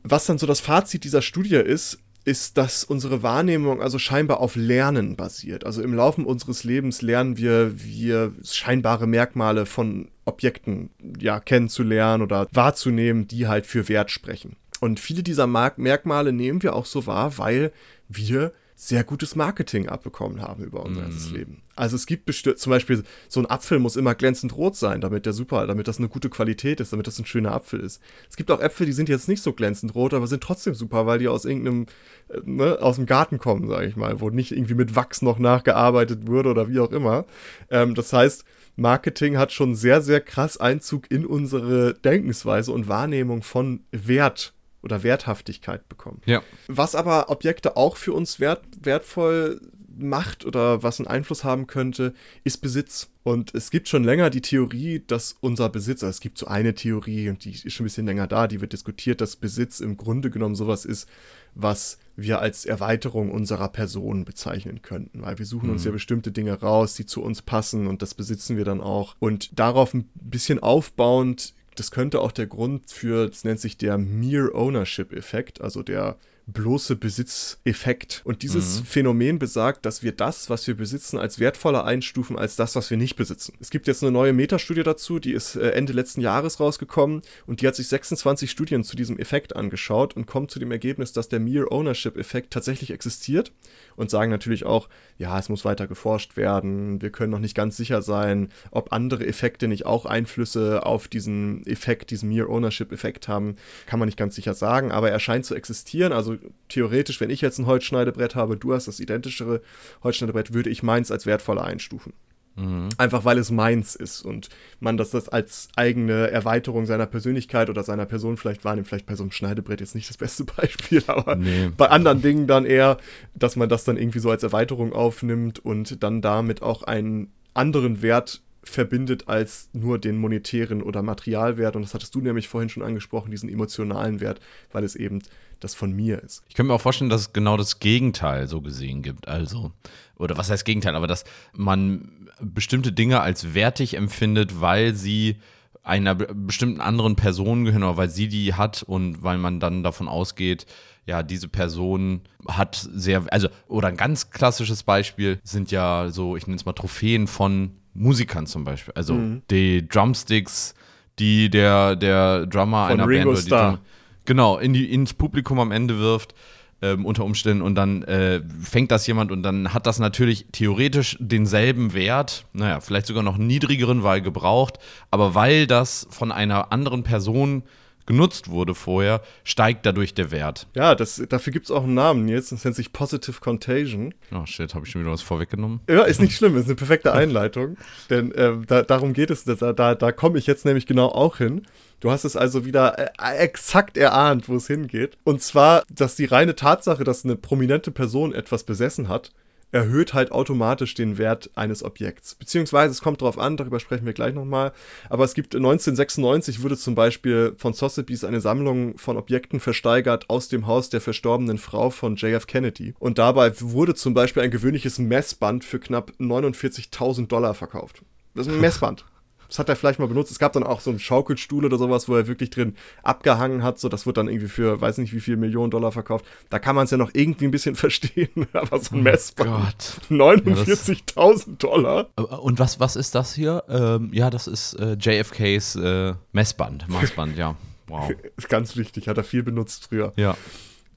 Was 0.04 0.26
dann 0.26 0.38
so 0.38 0.48
das 0.48 0.60
Fazit 0.60 1.04
dieser 1.04 1.22
Studie 1.22 1.56
ist, 1.56 2.00
ist, 2.26 2.58
dass 2.58 2.84
unsere 2.84 3.24
Wahrnehmung 3.24 3.82
also 3.82 3.98
scheinbar 3.98 4.40
auf 4.40 4.56
Lernen 4.56 5.16
basiert. 5.16 5.66
Also 5.66 5.82
im 5.82 5.94
Laufe 5.94 6.22
unseres 6.22 6.64
Lebens 6.64 7.02
lernen 7.02 7.38
wir, 7.38 7.82
wir 7.82 8.34
scheinbare 8.44 9.08
Merkmale 9.08 9.66
von 9.66 10.10
Objekten 10.26 10.90
ja 11.20 11.40
kennenzulernen 11.40 12.22
oder 12.22 12.48
wahrzunehmen, 12.52 13.28
die 13.28 13.48
halt 13.48 13.66
für 13.66 13.90
Wert 13.90 14.12
sprechen. 14.12 14.56
Und 14.80 15.00
viele 15.00 15.24
dieser 15.24 15.48
Merkmale 15.48 16.32
nehmen 16.32 16.64
wir 16.64 16.76
auch 16.76 16.86
so 16.86 17.06
wahr, 17.06 17.38
weil 17.38 17.72
wir 18.08 18.54
sehr 18.82 19.04
gutes 19.04 19.36
Marketing 19.36 19.90
abbekommen 19.90 20.42
haben 20.42 20.64
über 20.64 20.86
unser 20.86 21.02
ganzes 21.02 21.32
mm. 21.32 21.36
Leben. 21.36 21.62
Also 21.76 21.98
es 21.98 22.06
gibt 22.06 22.24
bestimmt, 22.24 22.60
zum 22.60 22.70
Beispiel, 22.70 23.04
so 23.28 23.42
ein 23.42 23.46
Apfel 23.46 23.78
muss 23.78 23.98
immer 23.98 24.16
glänzend 24.16 24.56
rot 24.56 24.78
sein, 24.78 25.02
damit 25.02 25.26
der 25.26 25.34
super, 25.34 25.68
damit 25.68 25.90
das 25.90 25.98
eine 25.98 26.08
gute 26.08 26.30
Qualität 26.30 26.80
ist, 26.80 26.94
damit 26.94 27.06
das 27.06 27.20
ein 27.20 27.26
schöner 27.26 27.52
Apfel 27.52 27.82
ist. 27.82 28.02
Es 28.30 28.38
gibt 28.38 28.50
auch 28.50 28.62
Äpfel, 28.62 28.86
die 28.86 28.94
sind 28.94 29.10
jetzt 29.10 29.28
nicht 29.28 29.44
so 29.44 29.52
glänzend 29.52 29.96
rot, 29.96 30.14
aber 30.14 30.28
sind 30.28 30.42
trotzdem 30.42 30.76
super, 30.76 31.06
weil 31.06 31.20
die 31.20 31.28
aus 31.28 31.44
irgendeinem, 31.44 31.88
äh, 32.30 32.40
ne, 32.46 32.78
aus 32.80 32.96
dem 32.96 33.06
Garten 33.06 33.38
kommen, 33.38 33.68
sage 33.68 33.86
ich 33.86 33.98
mal, 33.98 34.22
wo 34.22 34.30
nicht 34.30 34.54
irgendwie 34.54 34.76
mit 34.76 34.96
Wachs 34.96 35.22
noch 35.22 35.40
nachgearbeitet 35.40 36.26
wurde 36.28 36.50
oder 36.50 36.70
wie 36.70 36.80
auch 36.80 36.94
immer. 36.94 37.26
Ähm, 37.70 37.96
das 37.96 38.14
heißt, 38.14 38.46
Marketing 38.78 39.38
hat 39.38 39.52
schon 39.52 39.76
sehr, 39.76 40.02
sehr 40.02 40.22
krass 40.22 40.56
Einzug 40.56 41.12
in 41.12 41.26
unsere 41.26 41.96
Denkensweise 41.96 42.72
und 42.72 42.88
Wahrnehmung 42.88 43.44
von 43.44 43.82
Wert 43.92 44.54
oder 44.82 45.04
Werthaftigkeit 45.04 45.88
bekommen. 45.90 46.22
Ja. 46.26 46.42
Was 46.68 46.96
aber 46.96 47.30
Objekte 47.30 47.78
auch 47.78 47.98
für 47.98 48.14
uns 48.14 48.40
wert, 48.40 48.64
wertvoll 48.82 49.60
macht 50.02 50.46
oder 50.46 50.82
was 50.82 51.00
einen 51.00 51.08
Einfluss 51.08 51.44
haben 51.44 51.68
könnte, 51.68 52.14
ist 52.44 52.60
Besitz. 52.60 53.10
Und 53.24 53.54
es 53.54 53.70
gibt 53.70 53.88
schon 53.88 54.04
länger 54.04 54.30
die 54.30 54.42
Theorie, 54.42 55.04
dass 55.06 55.36
unser 55.42 55.70
Besitz, 55.70 56.04
also 56.04 56.12
es 56.12 56.22
gibt 56.22 56.38
so 56.38 56.48
eine 56.48 56.74
Theorie 56.74 57.30
und 57.30 57.44
die 57.46 57.52
ist 57.52 57.74
schon 57.74 57.84
ein 57.84 57.88
bisschen 57.88 58.06
länger 58.06 58.28
da, 58.28 58.48
die 58.48 58.62
wird 58.62 58.74
diskutiert, 58.74 59.22
dass 59.22 59.36
Besitz 59.36 59.82
im 59.82 59.98
Grunde 59.98 60.30
genommen 60.30 60.56
sowas 60.56 60.86
ist, 60.86 61.08
was 61.54 62.00
wir 62.16 62.40
als 62.40 62.66
Erweiterung 62.66 63.32
unserer 63.32 63.70
Person 63.70 64.26
bezeichnen 64.26 64.82
könnten. 64.82 65.22
Weil 65.22 65.38
wir 65.38 65.46
suchen 65.46 65.68
mhm. 65.68 65.74
uns 65.74 65.86
ja 65.86 65.92
bestimmte 65.92 66.32
Dinge 66.32 66.54
raus, 66.60 66.96
die 66.96 67.06
zu 67.06 67.22
uns 67.22 67.42
passen 67.42 67.88
und 67.88 68.02
das 68.02 68.14
besitzen 68.14 68.58
wir 68.58 68.66
dann 68.66 68.82
auch. 68.82 69.16
Und 69.20 69.60
darauf 69.60 69.94
ein 69.94 70.10
bisschen 70.16 70.60
aufbauend 70.60 71.54
das 71.76 71.92
könnte 71.92 72.22
auch 72.22 72.32
der 72.32 72.48
Grund 72.48 72.90
für, 72.92 73.28
das 73.28 73.44
nennt 73.44 73.60
sich 73.60 73.78
der 73.78 73.98
Mere 73.98 74.54
Ownership 74.54 75.14
Effekt, 75.14 75.62
also 75.62 75.84
der 75.84 76.18
bloße 76.52 76.96
Besitzeffekt. 76.96 78.22
Und 78.26 78.42
dieses 78.42 78.80
mhm. 78.80 78.86
Phänomen 78.86 79.40
besagt, 79.40 79.86
dass 79.86 80.04
wir 80.04 80.12
das, 80.12 80.50
was 80.50 80.68
wir 80.68 80.76
besitzen, 80.76 81.18
als 81.18 81.40
wertvoller 81.40 81.86
einstufen 81.86 82.38
als 82.38 82.56
das, 82.56 82.76
was 82.76 82.90
wir 82.90 82.98
nicht 82.98 83.16
besitzen. 83.16 83.54
Es 83.60 83.70
gibt 83.70 83.88
jetzt 83.88 84.04
eine 84.04 84.12
neue 84.12 84.34
Metastudie 84.34 84.84
dazu, 84.84 85.20
die 85.20 85.34
ist 85.34 85.56
äh, 85.56 85.72
Ende 85.72 85.94
letzten 85.94 86.22
Jahres 86.22 86.60
rausgekommen 86.60 87.22
und 87.46 87.62
die 87.62 87.68
hat 87.68 87.76
sich 87.76 87.88
26 87.88 88.50
Studien 88.50 88.84
zu 88.84 88.96
diesem 88.96 89.18
Effekt 89.20 89.56
angeschaut 89.56 90.16
und 90.16 90.26
kommt 90.26 90.52
zu 90.52 90.60
dem 90.60 90.72
Ergebnis, 90.72 91.14
dass 91.14 91.30
der 91.30 91.40
Mere 91.40 91.72
Ownership 91.72 92.18
Effekt 92.18 92.52
tatsächlich 92.52 92.92
existiert 92.92 93.52
und 93.96 94.10
sagen 94.10 94.32
natürlich 94.32 94.66
auch, 94.66 94.90
ja, 95.18 95.38
es 95.38 95.50
muss 95.50 95.66
weiter 95.66 95.88
geforscht 95.88 96.38
werden, 96.38 97.02
wir 97.02 97.10
können 97.10 97.32
noch 97.32 97.40
nicht 97.40 97.56
ganz 97.56 97.78
sicher 97.78 98.02
sein, 98.02 98.50
ob 98.72 98.94
andere 98.94 99.26
Effekte 99.26 99.68
nicht 99.68 99.86
auch 99.86 100.06
Einflüsse 100.06 100.86
auf 100.86 101.08
diesen 101.08 101.66
Effekt, 101.66 102.12
diesen 102.12 102.30
Mere 102.30 102.50
Ownership 102.50 102.92
Effekt 102.92 103.28
haben, 103.28 103.58
kann 103.86 104.00
man 104.00 104.08
nicht 104.08 104.18
ganz 104.18 104.36
sicher 104.36 104.54
sagen, 104.54 104.92
aber 104.92 105.12
er 105.12 105.20
scheint 105.20 105.46
zu 105.46 105.56
existieren, 105.56 106.14
also 106.14 106.39
theoretisch, 106.68 107.20
wenn 107.22 107.30
ich 107.30 107.42
jetzt 107.42 107.60
ein 107.60 107.66
Holzschneidebrett 107.66 108.36
habe, 108.36 108.58
du 108.58 108.74
hast 108.74 108.88
das 108.88 109.00
identischere 109.00 109.62
Holzschneidebrett, 110.04 110.54
würde 110.54 110.70
ich 110.70 110.84
meins 110.84 111.12
als 111.12 111.26
wertvoller 111.26 111.64
einstufen. 111.64 112.14
Mhm. 112.56 112.90
Einfach 112.98 113.26
weil 113.26 113.38
es 113.38 113.52
meins 113.52 113.96
ist 113.96 114.22
und 114.22 114.50
man 114.80 114.98
das, 114.98 115.12
das 115.12 115.30
als 115.30 115.70
eigene 115.76 116.30
Erweiterung 116.30 116.86
seiner 116.86 117.06
Persönlichkeit 117.06 117.70
oder 117.70 117.84
seiner 117.84 118.06
Person 118.06 118.38
vielleicht 118.38 118.66
wahrnimmt. 118.66 118.88
Vielleicht 118.88 119.06
bei 119.06 119.16
so 119.16 119.24
einem 119.24 119.32
Schneidebrett 119.32 119.80
jetzt 119.80 119.96
nicht 119.96 120.10
das 120.10 120.18
beste 120.18 120.44
Beispiel, 120.58 121.04
aber 121.08 121.36
nee. 121.36 121.70
bei 121.78 121.90
anderen 121.90 122.22
Dingen 122.22 122.48
dann 122.48 122.66
eher, 122.66 122.98
dass 123.34 123.56
man 123.56 123.70
das 123.70 123.84
dann 123.84 123.98
irgendwie 123.98 124.20
so 124.20 124.30
als 124.30 124.44
Erweiterung 124.44 124.94
aufnimmt 124.94 125.60
und 125.60 126.04
dann 126.04 126.22
damit 126.22 126.62
auch 126.62 126.84
einen 126.84 127.32
anderen 127.54 128.02
Wert 128.02 128.42
verbindet 128.64 129.28
als 129.28 129.70
nur 129.74 130.00
den 130.00 130.18
monetären 130.18 130.82
oder 130.82 131.02
Materialwert. 131.02 131.76
Und 131.76 131.84
das 131.84 131.94
hattest 131.94 132.14
du 132.16 132.22
nämlich 132.22 132.48
vorhin 132.48 132.70
schon 132.70 132.84
angesprochen, 132.84 133.32
diesen 133.32 133.50
emotionalen 133.50 134.20
Wert, 134.20 134.40
weil 134.72 134.84
es 134.84 134.96
eben 134.96 135.22
das 135.60 135.76
von 135.76 135.92
mir 135.92 136.24
ist. 136.24 136.44
Ich 136.48 136.56
könnte 136.56 136.70
mir 136.70 136.76
auch 136.76 136.82
vorstellen, 136.82 137.10
dass 137.10 137.22
es 137.22 137.34
genau 137.34 137.58
das 137.58 137.80
Gegenteil 137.80 138.48
so 138.48 138.62
gesehen 138.62 139.02
gibt. 139.02 139.28
Also, 139.28 139.72
oder 140.18 140.38
was 140.38 140.50
heißt 140.50 140.66
Gegenteil, 140.66 140.96
aber 140.96 141.08
dass 141.08 141.26
man 141.54 142.30
bestimmte 142.42 142.92
Dinge 142.92 143.22
als 143.22 143.54
wertig 143.54 143.96
empfindet, 143.96 144.62
weil 144.62 144.94
sie 144.94 145.38
einer 145.84 146.16
bestimmten 146.16 146.82
anderen 146.82 147.16
Person 147.16 147.66
gehören 147.66 147.84
oder 147.84 147.98
weil 147.98 148.10
sie 148.10 148.28
die 148.28 148.54
hat 148.54 148.84
und 148.84 149.24
weil 149.24 149.38
man 149.38 149.60
dann 149.60 149.84
davon 149.84 150.08
ausgeht, 150.08 150.66
ja, 151.06 151.24
diese 151.24 151.48
Person 151.48 152.22
hat 152.48 152.76
sehr, 152.76 153.24
also, 153.32 153.50
oder 153.68 153.88
ein 153.88 153.98
ganz 153.98 154.30
klassisches 154.30 154.84
Beispiel 154.84 155.40
sind 155.44 155.72
ja 155.72 156.10
so, 156.10 156.36
ich 156.36 156.46
nenne 156.46 156.58
es 156.58 156.66
mal 156.66 156.74
Trophäen 156.74 157.26
von 157.28 157.72
Musikern 158.00 158.48
zum 158.48 158.64
Beispiel. 158.64 158.94
Also 158.96 159.14
mhm. 159.14 159.42
die 159.52 159.88
Drumsticks, 159.88 160.74
die 161.20 161.50
der, 161.50 161.96
der 161.96 162.46
Drummer 162.46 162.88
von 162.88 163.00
einer 163.00 163.08
Ringo 163.08 163.34
Band 163.34 163.44
Star. 163.44 163.80
genau, 164.26 164.58
in 164.58 164.74
die, 164.74 164.92
ins 164.92 165.14
Publikum 165.14 165.60
am 165.60 165.72
Ende 165.72 166.00
wirft 166.00 166.34
ähm, 166.82 167.06
unter 167.06 167.26
Umständen 167.26 167.62
und 167.62 167.76
dann 167.76 168.04
äh, 168.04 168.42
fängt 168.62 168.92
das 168.92 169.06
jemand 169.06 169.34
und 169.34 169.44
dann 169.44 169.74
hat 169.74 169.86
das 169.86 170.00
natürlich 170.00 170.46
theoretisch 170.54 171.18
denselben 171.20 171.94
Wert, 171.94 172.46
naja, 172.54 172.80
vielleicht 172.80 173.08
sogar 173.08 173.22
noch 173.22 173.38
niedrigeren, 173.38 174.04
weil 174.04 174.22
gebraucht, 174.22 174.80
aber 175.12 175.36
weil 175.36 175.68
das 175.68 176.08
von 176.10 176.32
einer 176.32 176.72
anderen 176.72 177.04
Person 177.04 177.64
genutzt 178.10 178.50
wurde 178.50 178.74
vorher, 178.74 179.22
steigt 179.44 179.86
dadurch 179.86 180.16
der 180.16 180.32
Wert. 180.32 180.66
Ja, 180.74 180.96
das, 180.96 181.22
dafür 181.30 181.54
gibt 181.54 181.66
es 181.66 181.72
auch 181.72 181.84
einen 181.84 181.94
Namen 181.94 182.28
jetzt. 182.28 182.52
Das 182.52 182.66
nennt 182.66 182.76
sich 182.76 182.92
Positive 182.92 183.40
Contagion. 183.40 184.16
Oh 184.34 184.48
shit, 184.48 184.74
habe 184.74 184.86
ich 184.86 184.92
schon 184.92 185.02
wieder 185.02 185.12
was 185.12 185.22
vorweggenommen? 185.22 185.80
Ja, 185.88 186.02
ist 186.02 186.20
nicht 186.20 186.36
schlimm, 186.36 186.58
ist 186.58 186.66
eine 186.66 186.74
perfekte 186.74 187.14
Einleitung. 187.14 187.78
denn 188.10 188.32
äh, 188.32 188.54
da, 188.66 188.82
darum 188.82 189.14
geht 189.14 189.30
es. 189.30 189.44
Da, 189.44 189.74
da, 189.74 189.94
da 189.94 190.12
komme 190.12 190.40
ich 190.40 190.48
jetzt 190.48 190.66
nämlich 190.66 190.88
genau 190.88 191.10
auch 191.10 191.38
hin. 191.38 191.68
Du 192.00 192.10
hast 192.10 192.24
es 192.26 192.36
also 192.36 192.66
wieder 192.66 192.98
äh, 192.98 193.38
exakt 193.38 193.96
erahnt, 193.96 194.50
wo 194.50 194.56
es 194.56 194.66
hingeht. 194.66 195.16
Und 195.24 195.44
zwar, 195.44 195.84
dass 195.94 196.16
die 196.16 196.26
reine 196.26 196.56
Tatsache, 196.56 197.04
dass 197.04 197.24
eine 197.24 197.36
prominente 197.36 197.92
Person 197.92 198.34
etwas 198.34 198.64
besessen 198.64 199.08
hat, 199.08 199.32
erhöht 199.72 200.14
halt 200.14 200.32
automatisch 200.32 200.94
den 200.94 201.18
Wert 201.18 201.50
eines 201.56 201.84
Objekts. 201.84 202.36
Beziehungsweise 202.36 202.92
es 202.92 203.02
kommt 203.02 203.22
darauf 203.22 203.38
an, 203.38 203.58
darüber 203.58 203.80
sprechen 203.80 204.06
wir 204.06 204.14
gleich 204.14 204.34
nochmal. 204.34 204.72
Aber 205.10 205.24
es 205.24 205.34
gibt 205.34 205.56
1996 205.56 206.64
wurde 206.64 206.78
zum 206.78 206.96
Beispiel 206.96 207.54
von 207.58 207.74
Sotheby's 207.74 208.24
eine 208.24 208.42
Sammlung 208.42 208.98
von 208.98 209.18
Objekten 209.18 209.60
versteigert 209.60 210.30
aus 210.30 210.48
dem 210.48 210.68
Haus 210.68 210.90
der 210.90 211.02
verstorbenen 211.02 211.58
Frau 211.58 211.90
von 211.90 212.16
JF 212.16 212.48
Kennedy. 212.48 212.94
Und 213.00 213.18
dabei 213.18 213.52
wurde 213.60 213.96
zum 213.96 214.14
Beispiel 214.14 214.44
ein 214.44 214.52
gewöhnliches 214.52 215.00
Messband 215.00 215.64
für 215.64 215.80
knapp 215.80 216.12
49.000 216.20 217.28
Dollar 217.28 217.54
verkauft. 217.54 218.02
Das 218.36 218.48
ist 218.48 218.54
ein 218.54 218.62
Messband. 218.62 219.06
Das 219.50 219.60
hat 219.60 219.68
er 219.68 219.76
vielleicht 219.76 220.00
mal 220.00 220.08
benutzt. 220.08 220.32
Es 220.32 220.40
gab 220.40 220.54
dann 220.54 220.64
auch 220.64 220.80
so 220.80 220.92
einen 220.92 221.00
Schaukelstuhl 221.00 221.66
oder 221.66 221.78
sowas, 221.78 222.08
wo 222.08 222.16
er 222.16 222.28
wirklich 222.28 222.52
drin 222.52 222.76
abgehangen 223.04 223.64
hat. 223.64 223.80
So, 223.80 223.90
das 223.90 224.06
wird 224.06 224.18
dann 224.18 224.28
irgendwie 224.28 224.48
für, 224.48 224.80
weiß 224.80 225.00
nicht 225.00 225.14
wie 225.14 225.20
viel 225.20 225.38
Millionen 225.38 225.72
Dollar 225.72 225.92
verkauft. 225.92 226.24
Da 226.50 226.60
kann 226.60 226.76
man 226.76 226.86
es 226.86 226.92
ja 226.92 226.98
noch 226.98 227.12
irgendwie 227.14 227.46
ein 227.46 227.52
bisschen 227.52 227.76
verstehen. 227.76 228.48
Aber 228.54 228.80
so 228.80 228.96
ein 228.96 229.00
oh 229.00 229.04
Messband. 229.04 230.02
49.000 230.10 231.58
Dollar. 231.58 232.08
Und 232.16 232.60
was, 232.60 232.80
was 232.80 232.96
ist 232.96 233.16
das 233.16 233.34
hier? 233.34 233.64
Ähm, 233.68 234.12
ja, 234.14 234.30
das 234.30 234.48
ist 234.48 234.74
äh, 234.76 234.94
JFKs 234.94 235.76
äh, 235.76 236.14
Messband, 236.32 236.88
Maßband, 236.88 237.38
ja. 237.38 237.56
Wow. 237.88 238.12
Ist 238.38 238.50
ganz 238.50 238.76
wichtig, 238.76 239.08
hat 239.08 239.18
er 239.18 239.24
viel 239.24 239.42
benutzt 239.44 239.88
früher. 239.90 240.14
Ja. 240.16 240.38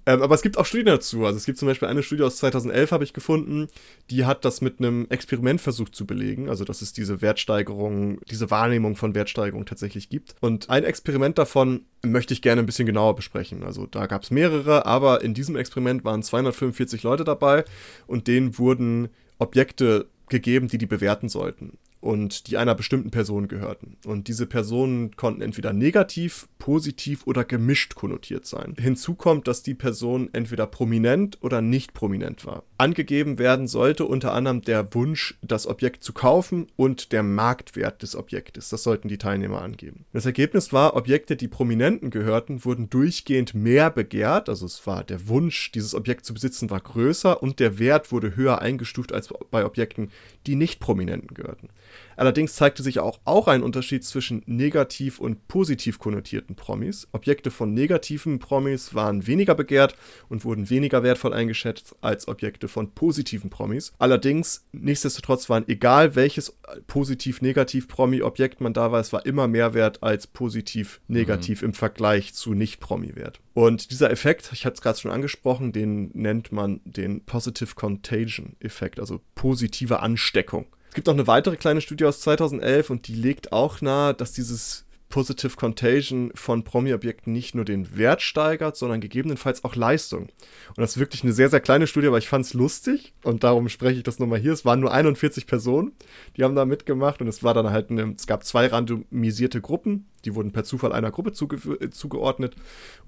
Ähm, 0.04 0.22
aber 0.22 0.34
es 0.34 0.42
gibt 0.42 0.58
auch 0.58 0.66
Studien 0.66 0.86
dazu. 0.86 1.24
Also 1.24 1.36
es 1.36 1.46
gibt 1.46 1.58
zum 1.58 1.68
Beispiel 1.68 1.88
eine 1.88 2.02
Studie 2.02 2.22
aus 2.22 2.36
2011, 2.38 2.92
habe 2.92 3.04
ich 3.04 3.12
gefunden, 3.12 3.68
die 4.10 4.24
hat 4.24 4.44
das 4.44 4.60
mit 4.60 4.78
einem 4.78 5.06
Experiment 5.10 5.60
versucht 5.60 5.94
zu 5.94 6.06
belegen. 6.06 6.48
Also 6.48 6.64
dass 6.64 6.82
es 6.82 6.92
diese 6.92 7.22
Wertsteigerung, 7.22 8.20
diese 8.30 8.50
Wahrnehmung 8.50 8.96
von 8.96 9.14
Wertsteigerung 9.14 9.64
tatsächlich 9.66 10.08
gibt. 10.08 10.34
Und 10.40 10.70
ein 10.70 10.84
Experiment 10.84 11.38
davon 11.38 11.86
möchte 12.04 12.34
ich 12.34 12.42
gerne 12.42 12.62
ein 12.62 12.66
bisschen 12.66 12.86
genauer 12.86 13.14
besprechen. 13.14 13.62
Also 13.62 13.86
da 13.86 14.06
gab 14.06 14.22
es 14.22 14.30
mehrere, 14.30 14.86
aber 14.86 15.22
in 15.22 15.34
diesem 15.34 15.56
Experiment 15.56 16.04
waren 16.04 16.22
245 16.22 17.02
Leute 17.04 17.24
dabei 17.24 17.64
und 18.06 18.26
denen 18.26 18.58
wurden 18.58 19.08
Objekte 19.38 20.06
gegeben, 20.28 20.68
die 20.68 20.78
die 20.78 20.86
bewerten 20.86 21.28
sollten 21.28 21.78
und 22.02 22.48
die 22.48 22.56
einer 22.56 22.74
bestimmten 22.74 23.12
Person 23.12 23.46
gehörten. 23.46 23.96
Und 24.04 24.26
diese 24.26 24.46
Personen 24.46 25.14
konnten 25.16 25.40
entweder 25.40 25.72
negativ, 25.72 26.48
positiv 26.58 27.26
oder 27.26 27.44
gemischt 27.44 27.94
konnotiert 27.94 28.44
sein. 28.44 28.74
Hinzu 28.78 29.14
kommt, 29.14 29.46
dass 29.46 29.62
die 29.62 29.74
Person 29.74 30.28
entweder 30.32 30.66
prominent 30.66 31.38
oder 31.42 31.62
nicht 31.62 31.94
prominent 31.94 32.44
war. 32.44 32.64
Angegeben 32.76 33.38
werden 33.38 33.68
sollte 33.68 34.04
unter 34.04 34.32
anderem 34.32 34.62
der 34.62 34.92
Wunsch, 34.94 35.38
das 35.42 35.68
Objekt 35.68 36.02
zu 36.02 36.12
kaufen 36.12 36.66
und 36.74 37.12
der 37.12 37.22
Marktwert 37.22 38.02
des 38.02 38.16
Objektes. 38.16 38.68
Das 38.68 38.82
sollten 38.82 39.06
die 39.06 39.18
Teilnehmer 39.18 39.62
angeben. 39.62 40.04
Das 40.12 40.26
Ergebnis 40.26 40.72
war, 40.72 40.96
Objekte, 40.96 41.36
die 41.36 41.48
Prominenten 41.48 42.10
gehörten, 42.10 42.64
wurden 42.64 42.90
durchgehend 42.90 43.54
mehr 43.54 43.90
begehrt. 43.90 44.48
Also 44.48 44.66
es 44.66 44.84
war 44.88 45.04
der 45.04 45.28
Wunsch, 45.28 45.70
dieses 45.70 45.94
Objekt 45.94 46.24
zu 46.24 46.34
besitzen, 46.34 46.68
war 46.68 46.80
größer 46.80 47.40
und 47.40 47.60
der 47.60 47.78
Wert 47.78 48.10
wurde 48.10 48.34
höher 48.34 48.60
eingestuft 48.60 49.12
als 49.12 49.32
bei 49.52 49.64
Objekten, 49.64 50.10
die 50.48 50.56
nicht 50.56 50.80
Prominenten 50.80 51.34
gehörten. 51.34 51.68
Allerdings 52.16 52.54
zeigte 52.54 52.82
sich 52.82 52.98
auch, 53.00 53.20
auch 53.24 53.48
ein 53.48 53.62
Unterschied 53.62 54.04
zwischen 54.04 54.42
negativ 54.46 55.18
und 55.18 55.48
positiv 55.48 55.98
konnotierten 55.98 56.56
Promis. 56.56 57.08
Objekte 57.12 57.50
von 57.50 57.74
negativen 57.74 58.38
Promis 58.38 58.94
waren 58.94 59.26
weniger 59.26 59.54
begehrt 59.54 59.96
und 60.28 60.44
wurden 60.44 60.70
weniger 60.70 61.02
wertvoll 61.02 61.32
eingeschätzt 61.32 61.94
als 62.00 62.28
Objekte 62.28 62.68
von 62.68 62.92
positiven 62.92 63.50
Promis. 63.50 63.92
Allerdings, 63.98 64.64
nichtsdestotrotz 64.72 65.48
waren 65.48 65.66
egal 65.68 66.14
welches 66.14 66.56
positiv-negativ-Promi-Objekt 66.86 68.60
man 68.60 68.72
da 68.72 68.92
war, 68.92 69.00
es 69.00 69.12
war 69.12 69.26
immer 69.26 69.48
mehr 69.48 69.74
wert 69.74 70.02
als 70.02 70.26
positiv-negativ 70.26 71.62
mhm. 71.62 71.68
im 71.68 71.74
Vergleich 71.74 72.34
zu 72.34 72.54
Nicht-Promi-Wert. 72.54 73.40
Und 73.54 73.90
dieser 73.90 74.10
Effekt, 74.10 74.50
ich 74.52 74.64
hatte 74.64 74.74
es 74.74 74.80
gerade 74.80 74.98
schon 74.98 75.10
angesprochen, 75.10 75.72
den 75.72 76.10
nennt 76.14 76.52
man 76.52 76.80
den 76.84 77.24
Positive 77.24 77.74
Contagion 77.74 78.56
Effekt, 78.60 78.98
also 78.98 79.20
positive 79.34 80.00
Ansteckung. 80.00 80.66
Es 80.92 80.94
gibt 80.94 81.06
noch 81.06 81.14
eine 81.14 81.26
weitere 81.26 81.56
kleine 81.56 81.80
Studie 81.80 82.04
aus 82.04 82.20
2011 82.20 82.90
und 82.90 83.08
die 83.08 83.14
legt 83.14 83.50
auch 83.50 83.80
nahe, 83.80 84.12
dass 84.12 84.32
dieses 84.32 84.84
Positive 85.12 85.56
Contagion 85.56 86.32
von 86.34 86.64
Promi-Objekten 86.64 87.32
nicht 87.32 87.54
nur 87.54 87.66
den 87.66 87.96
Wert 87.96 88.22
steigert, 88.22 88.78
sondern 88.78 89.02
gegebenenfalls 89.02 89.62
auch 89.62 89.76
Leistung. 89.76 90.22
Und 90.68 90.78
das 90.78 90.92
ist 90.92 90.98
wirklich 90.98 91.22
eine 91.22 91.34
sehr, 91.34 91.50
sehr 91.50 91.60
kleine 91.60 91.86
Studie, 91.86 92.06
aber 92.06 92.16
ich 92.16 92.28
fand 92.28 92.46
es 92.46 92.54
lustig 92.54 93.12
und 93.22 93.44
darum 93.44 93.68
spreche 93.68 93.98
ich 93.98 94.04
das 94.04 94.18
nochmal 94.18 94.38
hier. 94.38 94.54
Es 94.54 94.64
waren 94.64 94.80
nur 94.80 94.90
41 94.90 95.46
Personen, 95.46 95.92
die 96.36 96.44
haben 96.44 96.54
da 96.54 96.64
mitgemacht 96.64 97.20
und 97.20 97.28
es 97.28 97.44
war 97.44 97.52
dann 97.52 97.70
halt, 97.70 97.90
eine, 97.90 98.14
es 98.16 98.26
gab 98.26 98.44
zwei 98.44 98.66
randomisierte 98.66 99.60
Gruppen 99.60 100.06
die 100.24 100.34
wurden 100.34 100.52
per 100.52 100.64
Zufall 100.64 100.92
einer 100.92 101.10
Gruppe 101.10 101.32
zuge 101.32 101.56
äh, 101.80 101.90
zugeordnet. 101.90 102.54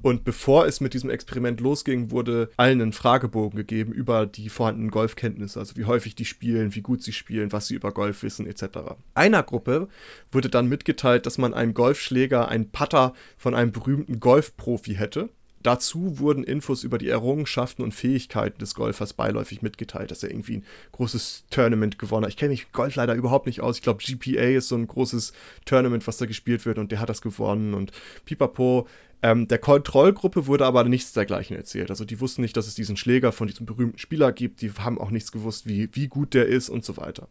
Und 0.02 0.24
bevor 0.24 0.66
es 0.66 0.80
mit 0.80 0.94
diesem 0.94 1.10
Experiment 1.10 1.60
losging, 1.60 2.10
wurde 2.10 2.50
allen 2.56 2.80
ein 2.80 2.92
Fragebogen 2.92 3.56
gegeben 3.56 3.92
über 3.92 4.26
die 4.26 4.48
vorhandenen 4.48 4.90
Golfkenntnisse, 4.90 5.58
also 5.58 5.76
wie 5.76 5.84
häufig 5.84 6.14
die 6.14 6.24
spielen, 6.24 6.74
wie 6.74 6.82
gut 6.82 7.02
sie 7.02 7.12
spielen, 7.12 7.52
was 7.52 7.68
sie 7.68 7.74
über 7.74 7.92
Golf 7.92 8.22
wissen, 8.22 8.46
etc. 8.46 8.96
Einer 9.14 9.42
Gruppe 9.42 9.88
wurde 10.32 10.48
dann 10.48 10.68
mitgeteilt, 10.68 11.26
dass 11.26 11.38
man 11.38 11.54
einem 11.54 11.74
Golfschläger 11.94 12.48
einen 12.48 12.70
Putter 12.70 13.14
von 13.36 13.54
einem 13.54 13.70
berühmten 13.70 14.18
Golfprofi 14.18 14.96
hätte. 14.96 15.28
Dazu 15.62 16.18
wurden 16.18 16.42
Infos 16.42 16.82
über 16.82 16.98
die 16.98 17.08
Errungenschaften 17.08 17.82
und 17.82 17.94
Fähigkeiten 17.94 18.58
des 18.58 18.74
Golfers 18.74 19.14
beiläufig 19.14 19.62
mitgeteilt, 19.62 20.10
dass 20.10 20.22
er 20.22 20.30
irgendwie 20.30 20.58
ein 20.58 20.64
großes 20.92 21.44
Tournament 21.50 21.98
gewonnen 21.98 22.24
hat. 22.24 22.32
Ich 22.32 22.36
kenne 22.36 22.50
mich 22.50 22.72
Golf 22.72 22.96
leider 22.96 23.14
überhaupt 23.14 23.46
nicht 23.46 23.62
aus. 23.62 23.76
Ich 23.76 23.82
glaube, 23.82 24.02
GPA 24.02 24.58
ist 24.58 24.68
so 24.68 24.74
ein 24.74 24.88
großes 24.88 25.32
Tournament, 25.64 26.06
was 26.06 26.18
da 26.18 26.26
gespielt 26.26 26.66
wird 26.66 26.78
und 26.78 26.90
der 26.92 27.00
hat 27.00 27.08
das 27.08 27.22
gewonnen 27.22 27.72
und 27.72 27.92
pipapo. 28.26 28.88
Ähm, 29.22 29.48
der 29.48 29.56
Kontrollgruppe 29.58 30.46
wurde 30.46 30.66
aber 30.66 30.84
nichts 30.84 31.14
dergleichen 31.14 31.56
erzählt. 31.56 31.88
Also 31.88 32.04
die 32.04 32.20
wussten 32.20 32.42
nicht, 32.42 32.58
dass 32.58 32.66
es 32.66 32.74
diesen 32.74 32.98
Schläger 32.98 33.32
von 33.32 33.46
diesem 33.46 33.64
berühmten 33.64 33.98
Spieler 33.98 34.32
gibt. 34.32 34.60
Die 34.60 34.70
haben 34.72 35.00
auch 35.00 35.10
nichts 35.10 35.32
gewusst, 35.32 35.66
wie, 35.66 35.88
wie 35.92 36.08
gut 36.08 36.34
der 36.34 36.46
ist 36.46 36.68
und 36.68 36.84
so 36.84 36.98
weiter. 36.98 37.28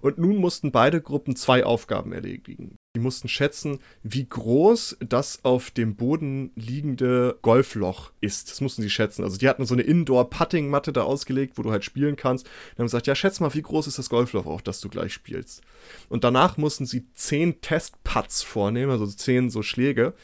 Und 0.00 0.18
nun 0.18 0.38
mussten 0.38 0.72
beide 0.72 1.00
Gruppen 1.00 1.36
zwei 1.36 1.64
Aufgaben 1.64 2.12
erledigen. 2.12 2.75
Die 2.96 3.02
mussten 3.02 3.28
schätzen, 3.28 3.80
wie 4.02 4.26
groß 4.26 4.96
das 5.06 5.44
auf 5.44 5.70
dem 5.70 5.96
Boden 5.96 6.50
liegende 6.56 7.36
Golfloch 7.42 8.10
ist. 8.22 8.50
Das 8.50 8.62
mussten 8.62 8.80
sie 8.80 8.88
schätzen. 8.88 9.22
Also 9.22 9.36
die 9.36 9.50
hatten 9.50 9.66
so 9.66 9.74
eine 9.74 9.82
Indoor-Putting-Matte 9.82 10.94
da 10.94 11.02
ausgelegt, 11.02 11.58
wo 11.58 11.62
du 11.62 11.70
halt 11.70 11.84
spielen 11.84 12.16
kannst. 12.16 12.46
Dann 12.46 12.78
haben 12.78 12.86
gesagt, 12.86 13.06
ja, 13.06 13.14
schätz 13.14 13.38
mal, 13.38 13.52
wie 13.52 13.60
groß 13.60 13.86
ist 13.86 13.98
das 13.98 14.08
Golfloch 14.08 14.46
auch, 14.46 14.62
das 14.62 14.80
du 14.80 14.88
gleich 14.88 15.12
spielst. 15.12 15.60
Und 16.08 16.24
danach 16.24 16.56
mussten 16.56 16.86
sie 16.86 17.04
zehn 17.12 17.60
Testputts 17.60 18.42
vornehmen, 18.42 18.90
also 18.90 19.06
zehn 19.06 19.50
so 19.50 19.60
Schläge 19.60 20.14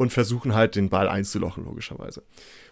und 0.00 0.14
versuchen 0.14 0.54
halt 0.54 0.76
den 0.76 0.88
Ball 0.88 1.10
einzulochen, 1.10 1.66
logischerweise. 1.66 2.22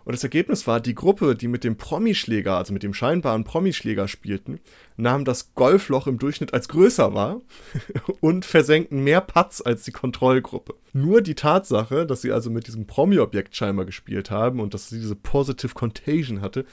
Und 0.07 0.15
das 0.15 0.25
Ergebnis 0.25 0.67
war, 0.67 0.81
die 0.81 0.95
Gruppe, 0.95 1.37
die 1.37 1.47
mit 1.47 1.63
dem 1.63 1.77
Promischläger, 1.77 2.57
also 2.57 2.73
mit 2.73 2.83
dem 2.83 2.95
scheinbaren 2.95 3.45
Promischläger 3.45 4.09
spielten, 4.09 4.61
nahm 4.97 5.27
das 5.27 5.53
Golfloch 5.55 6.07
im 6.07 6.19
Durchschnitt 6.19 6.55
als 6.55 6.69
größer 6.69 7.13
wahr 7.13 7.43
und 8.21 8.47
versenkten 8.47 9.05
mehr 9.05 9.21
Putts 9.21 9.61
als 9.61 9.83
die 9.83 9.93
Kontrollgruppe. 9.93 10.73
Nur 10.95 11.21
die 11.21 11.35
Tatsache, 11.35 12.07
dass 12.07 12.23
sie 12.23 12.33
also 12.33 12.49
mit 12.49 12.67
diesem 12.67 12.87
Promi-Objekt 12.87 13.55
scheinbar 13.55 13.85
gespielt 13.85 14.31
haben 14.31 14.59
und 14.59 14.73
dass 14.73 14.89
sie 14.89 14.99
diese 14.99 15.15
Positive 15.15 15.75
Contagion 15.75 16.41
hatte, 16.41 16.65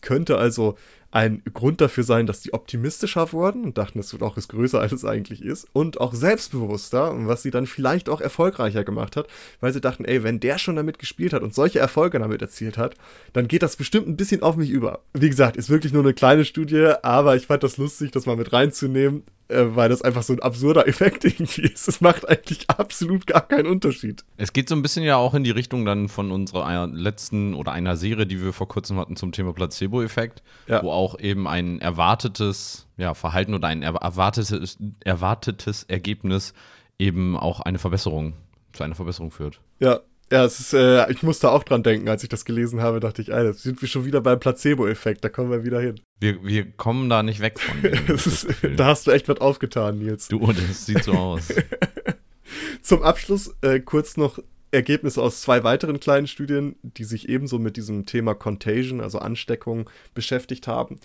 könnte 0.00 0.38
also 0.38 0.76
ein 1.14 1.42
Grund 1.54 1.80
dafür 1.80 2.02
sein, 2.02 2.26
dass 2.26 2.40
die 2.40 2.52
optimistischer 2.52 3.32
wurden 3.32 3.62
und 3.62 3.78
dachten, 3.78 4.00
das 4.00 4.12
wird 4.12 4.24
auch 4.24 4.36
ist 4.36 4.48
größer, 4.48 4.80
als 4.80 4.90
es 4.90 5.04
eigentlich 5.04 5.42
ist. 5.42 5.68
Und 5.72 6.00
auch 6.00 6.12
selbstbewusster, 6.12 7.14
was 7.28 7.42
sie 7.42 7.52
dann 7.52 7.66
vielleicht 7.66 8.08
auch 8.08 8.20
erfolgreicher 8.20 8.82
gemacht 8.82 9.14
hat, 9.14 9.28
weil 9.60 9.72
sie 9.72 9.80
dachten, 9.80 10.04
ey, 10.04 10.24
wenn 10.24 10.40
der 10.40 10.58
schon 10.58 10.74
damit 10.74 10.98
gespielt 10.98 11.32
hat 11.32 11.42
und 11.42 11.54
solche 11.54 11.78
Erfolge 11.78 12.18
damit 12.18 12.42
erzielt 12.42 12.78
hat, 12.78 12.96
dann 13.32 13.46
geht 13.46 13.62
das 13.62 13.76
bestimmt 13.76 14.08
ein 14.08 14.16
bisschen 14.16 14.42
auf 14.42 14.56
mich 14.56 14.70
über. 14.70 15.02
Wie 15.12 15.30
gesagt, 15.30 15.56
ist 15.56 15.70
wirklich 15.70 15.92
nur 15.92 16.02
eine 16.02 16.14
kleine 16.14 16.44
Studie, 16.44 16.94
aber 17.04 17.36
ich 17.36 17.46
fand 17.46 17.62
das 17.62 17.76
lustig, 17.76 18.10
das 18.10 18.26
mal 18.26 18.36
mit 18.36 18.52
reinzunehmen 18.52 19.22
äh, 19.48 19.76
weil 19.76 19.90
das 19.90 20.00
einfach 20.00 20.22
so 20.22 20.32
ein 20.32 20.40
absurder 20.40 20.88
Effekt 20.88 21.24
irgendwie 21.24 21.62
ist. 21.62 21.86
Es 21.86 22.00
macht 22.00 22.26
eigentlich 22.26 22.70
absolut 22.70 23.26
gar 23.26 23.46
keinen 23.46 23.66
Unterschied. 23.66 24.24
Es 24.38 24.54
geht 24.54 24.70
so 24.70 24.74
ein 24.74 24.80
bisschen 24.80 25.04
ja 25.04 25.16
auch 25.16 25.34
in 25.34 25.44
die 25.44 25.50
Richtung 25.50 25.84
dann 25.84 26.08
von 26.08 26.30
unserer 26.32 26.86
letzten 26.86 27.52
oder 27.52 27.72
einer 27.72 27.96
Serie, 27.96 28.26
die 28.26 28.42
wir 28.42 28.54
vor 28.54 28.68
kurzem 28.68 28.98
hatten 28.98 29.16
zum 29.16 29.32
Thema 29.32 29.52
Placebo-Effekt, 29.52 30.42
ja. 30.66 30.82
wo 30.82 30.90
auch 30.90 31.03
eben 31.18 31.46
ein 31.46 31.80
erwartetes 31.80 32.86
ja, 32.96 33.14
Verhalten 33.14 33.54
oder 33.54 33.68
ein 33.68 33.82
erwartetes, 33.82 34.78
erwartetes 35.04 35.84
Ergebnis 35.84 36.54
eben 36.98 37.36
auch 37.36 37.60
eine 37.60 37.78
Verbesserung 37.78 38.34
zu 38.72 38.82
einer 38.84 38.94
Verbesserung 38.94 39.30
führt. 39.30 39.60
Ja, 39.80 40.00
ja, 40.32 40.44
es 40.44 40.58
ist, 40.58 40.72
äh, 40.72 41.10
ich 41.12 41.22
musste 41.22 41.50
auch 41.50 41.64
dran 41.64 41.82
denken, 41.82 42.08
als 42.08 42.22
ich 42.22 42.28
das 42.28 42.44
gelesen 42.44 42.80
habe, 42.80 42.98
dachte 42.98 43.20
ich, 43.20 43.32
Alter, 43.32 43.52
sind 43.52 43.80
wir 43.80 43.88
schon 43.88 44.04
wieder 44.04 44.20
beim 44.20 44.40
Placebo-Effekt, 44.40 45.22
da 45.22 45.28
kommen 45.28 45.50
wir 45.50 45.64
wieder 45.64 45.80
hin. 45.80 46.00
Wir, 46.18 46.42
wir 46.42 46.70
kommen 46.72 47.08
da 47.08 47.22
nicht 47.22 47.40
weg 47.40 47.60
von. 47.60 47.84
ist, 48.14 48.46
da 48.76 48.86
hast 48.86 49.06
du 49.06 49.10
echt 49.10 49.28
was 49.28 49.40
aufgetan, 49.40 49.98
Nils. 49.98 50.28
Du, 50.28 50.46
das 50.46 50.86
sieht 50.86 51.04
so 51.04 51.12
aus. 51.12 51.48
Zum 52.82 53.02
Abschluss 53.02 53.54
äh, 53.60 53.80
kurz 53.80 54.16
noch 54.16 54.38
Ergebnisse 54.74 55.22
aus 55.22 55.40
zwei 55.40 55.64
weiteren 55.64 56.00
kleinen 56.00 56.26
Studien, 56.26 56.76
die 56.82 57.04
sich 57.04 57.28
ebenso 57.28 57.58
mit 57.58 57.76
diesem 57.76 58.06
Thema 58.06 58.34
Contagion, 58.34 59.00
also 59.00 59.18
Ansteckung, 59.18 59.88
beschäftigt 60.14 60.66
haben. 60.66 60.96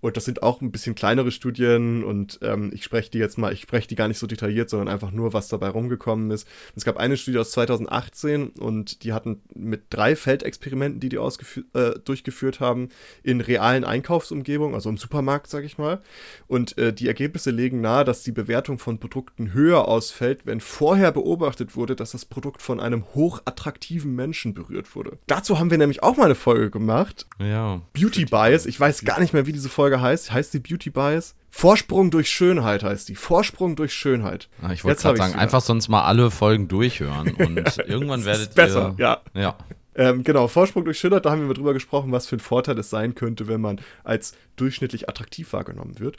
Und 0.00 0.16
das 0.16 0.24
sind 0.24 0.42
auch 0.42 0.60
ein 0.60 0.72
bisschen 0.72 0.94
kleinere 0.94 1.30
Studien 1.30 2.04
und 2.04 2.38
ähm, 2.42 2.70
ich 2.72 2.84
spreche 2.84 3.10
die 3.10 3.18
jetzt 3.18 3.38
mal, 3.38 3.52
ich 3.52 3.62
spreche 3.62 3.88
die 3.88 3.96
gar 3.96 4.08
nicht 4.08 4.18
so 4.18 4.26
detailliert, 4.26 4.70
sondern 4.70 4.88
einfach 4.88 5.10
nur, 5.10 5.32
was 5.32 5.48
dabei 5.48 5.68
rumgekommen 5.68 6.30
ist. 6.30 6.46
Es 6.74 6.84
gab 6.84 6.96
eine 6.96 7.16
Studie 7.16 7.38
aus 7.38 7.50
2018 7.52 8.50
und 8.50 9.02
die 9.04 9.12
hatten 9.12 9.42
mit 9.54 9.84
drei 9.90 10.16
Feldexperimenten, 10.16 11.00
die 11.00 11.08
die 11.08 11.16
äh, 11.16 11.98
durchgeführt 12.04 12.60
haben, 12.60 12.88
in 13.22 13.40
realen 13.40 13.84
Einkaufsumgebungen, 13.84 14.74
also 14.74 14.88
im 14.88 14.96
Supermarkt, 14.96 15.48
sage 15.48 15.66
ich 15.66 15.78
mal. 15.78 16.00
Und 16.46 16.78
äh, 16.78 16.92
die 16.92 17.08
Ergebnisse 17.08 17.50
legen 17.50 17.80
nahe, 17.80 18.04
dass 18.04 18.22
die 18.22 18.32
Bewertung 18.32 18.78
von 18.78 18.98
Produkten 18.98 19.52
höher 19.52 19.88
ausfällt, 19.88 20.46
wenn 20.46 20.60
vorher 20.60 21.12
beobachtet 21.12 21.76
wurde, 21.76 21.96
dass 21.96 22.12
das 22.12 22.24
Produkt 22.24 22.62
von 22.62 22.80
einem 22.80 23.04
hochattraktiven 23.18 24.14
Menschen 24.14 24.54
berührt 24.54 24.94
wurde. 24.94 25.18
Dazu 25.26 25.58
haben 25.58 25.70
wir 25.70 25.76
nämlich 25.76 26.02
auch 26.02 26.16
mal 26.16 26.26
eine 26.26 26.36
Folge 26.36 26.70
gemacht. 26.70 27.26
Ja. 27.38 27.82
Beauty 27.92 28.24
Bias. 28.24 28.64
Ich 28.64 28.78
weiß 28.78 29.04
gar 29.04 29.20
nicht 29.20 29.32
mehr, 29.34 29.46
wie 29.46 29.52
diese 29.52 29.68
Folge 29.68 30.00
heißt. 30.00 30.32
Heißt 30.32 30.54
die 30.54 30.60
Beauty 30.60 30.90
Bias? 30.90 31.34
Vorsprung 31.50 32.10
durch 32.10 32.30
Schönheit 32.30 32.84
heißt 32.84 33.08
die. 33.08 33.16
Vorsprung 33.16 33.74
durch 33.74 33.92
Schönheit. 33.92 34.48
Ah, 34.62 34.72
ich 34.72 34.84
wollte 34.84 35.02
gerade 35.02 35.18
sagen, 35.18 35.34
einfach 35.34 35.60
sonst 35.60 35.88
mal 35.88 36.04
alle 36.04 36.30
Folgen 36.30 36.68
durchhören 36.68 37.34
und 37.38 37.78
irgendwann 37.86 38.24
werdet 38.24 38.54
besser, 38.54 38.94
ihr. 38.96 39.04
Ja. 39.04 39.20
ja. 39.34 39.56
Ähm, 39.94 40.22
genau, 40.22 40.46
Vorsprung 40.46 40.84
durch 40.84 41.00
Schönheit, 41.00 41.26
da 41.26 41.32
haben 41.32 41.48
wir 41.48 41.54
drüber 41.54 41.74
gesprochen, 41.74 42.12
was 42.12 42.28
für 42.28 42.36
ein 42.36 42.40
Vorteil 42.40 42.78
es 42.78 42.88
sein 42.88 43.16
könnte, 43.16 43.48
wenn 43.48 43.60
man 43.60 43.80
als 44.04 44.32
durchschnittlich 44.54 45.08
attraktiv 45.08 45.52
wahrgenommen 45.52 45.98
wird. 45.98 46.18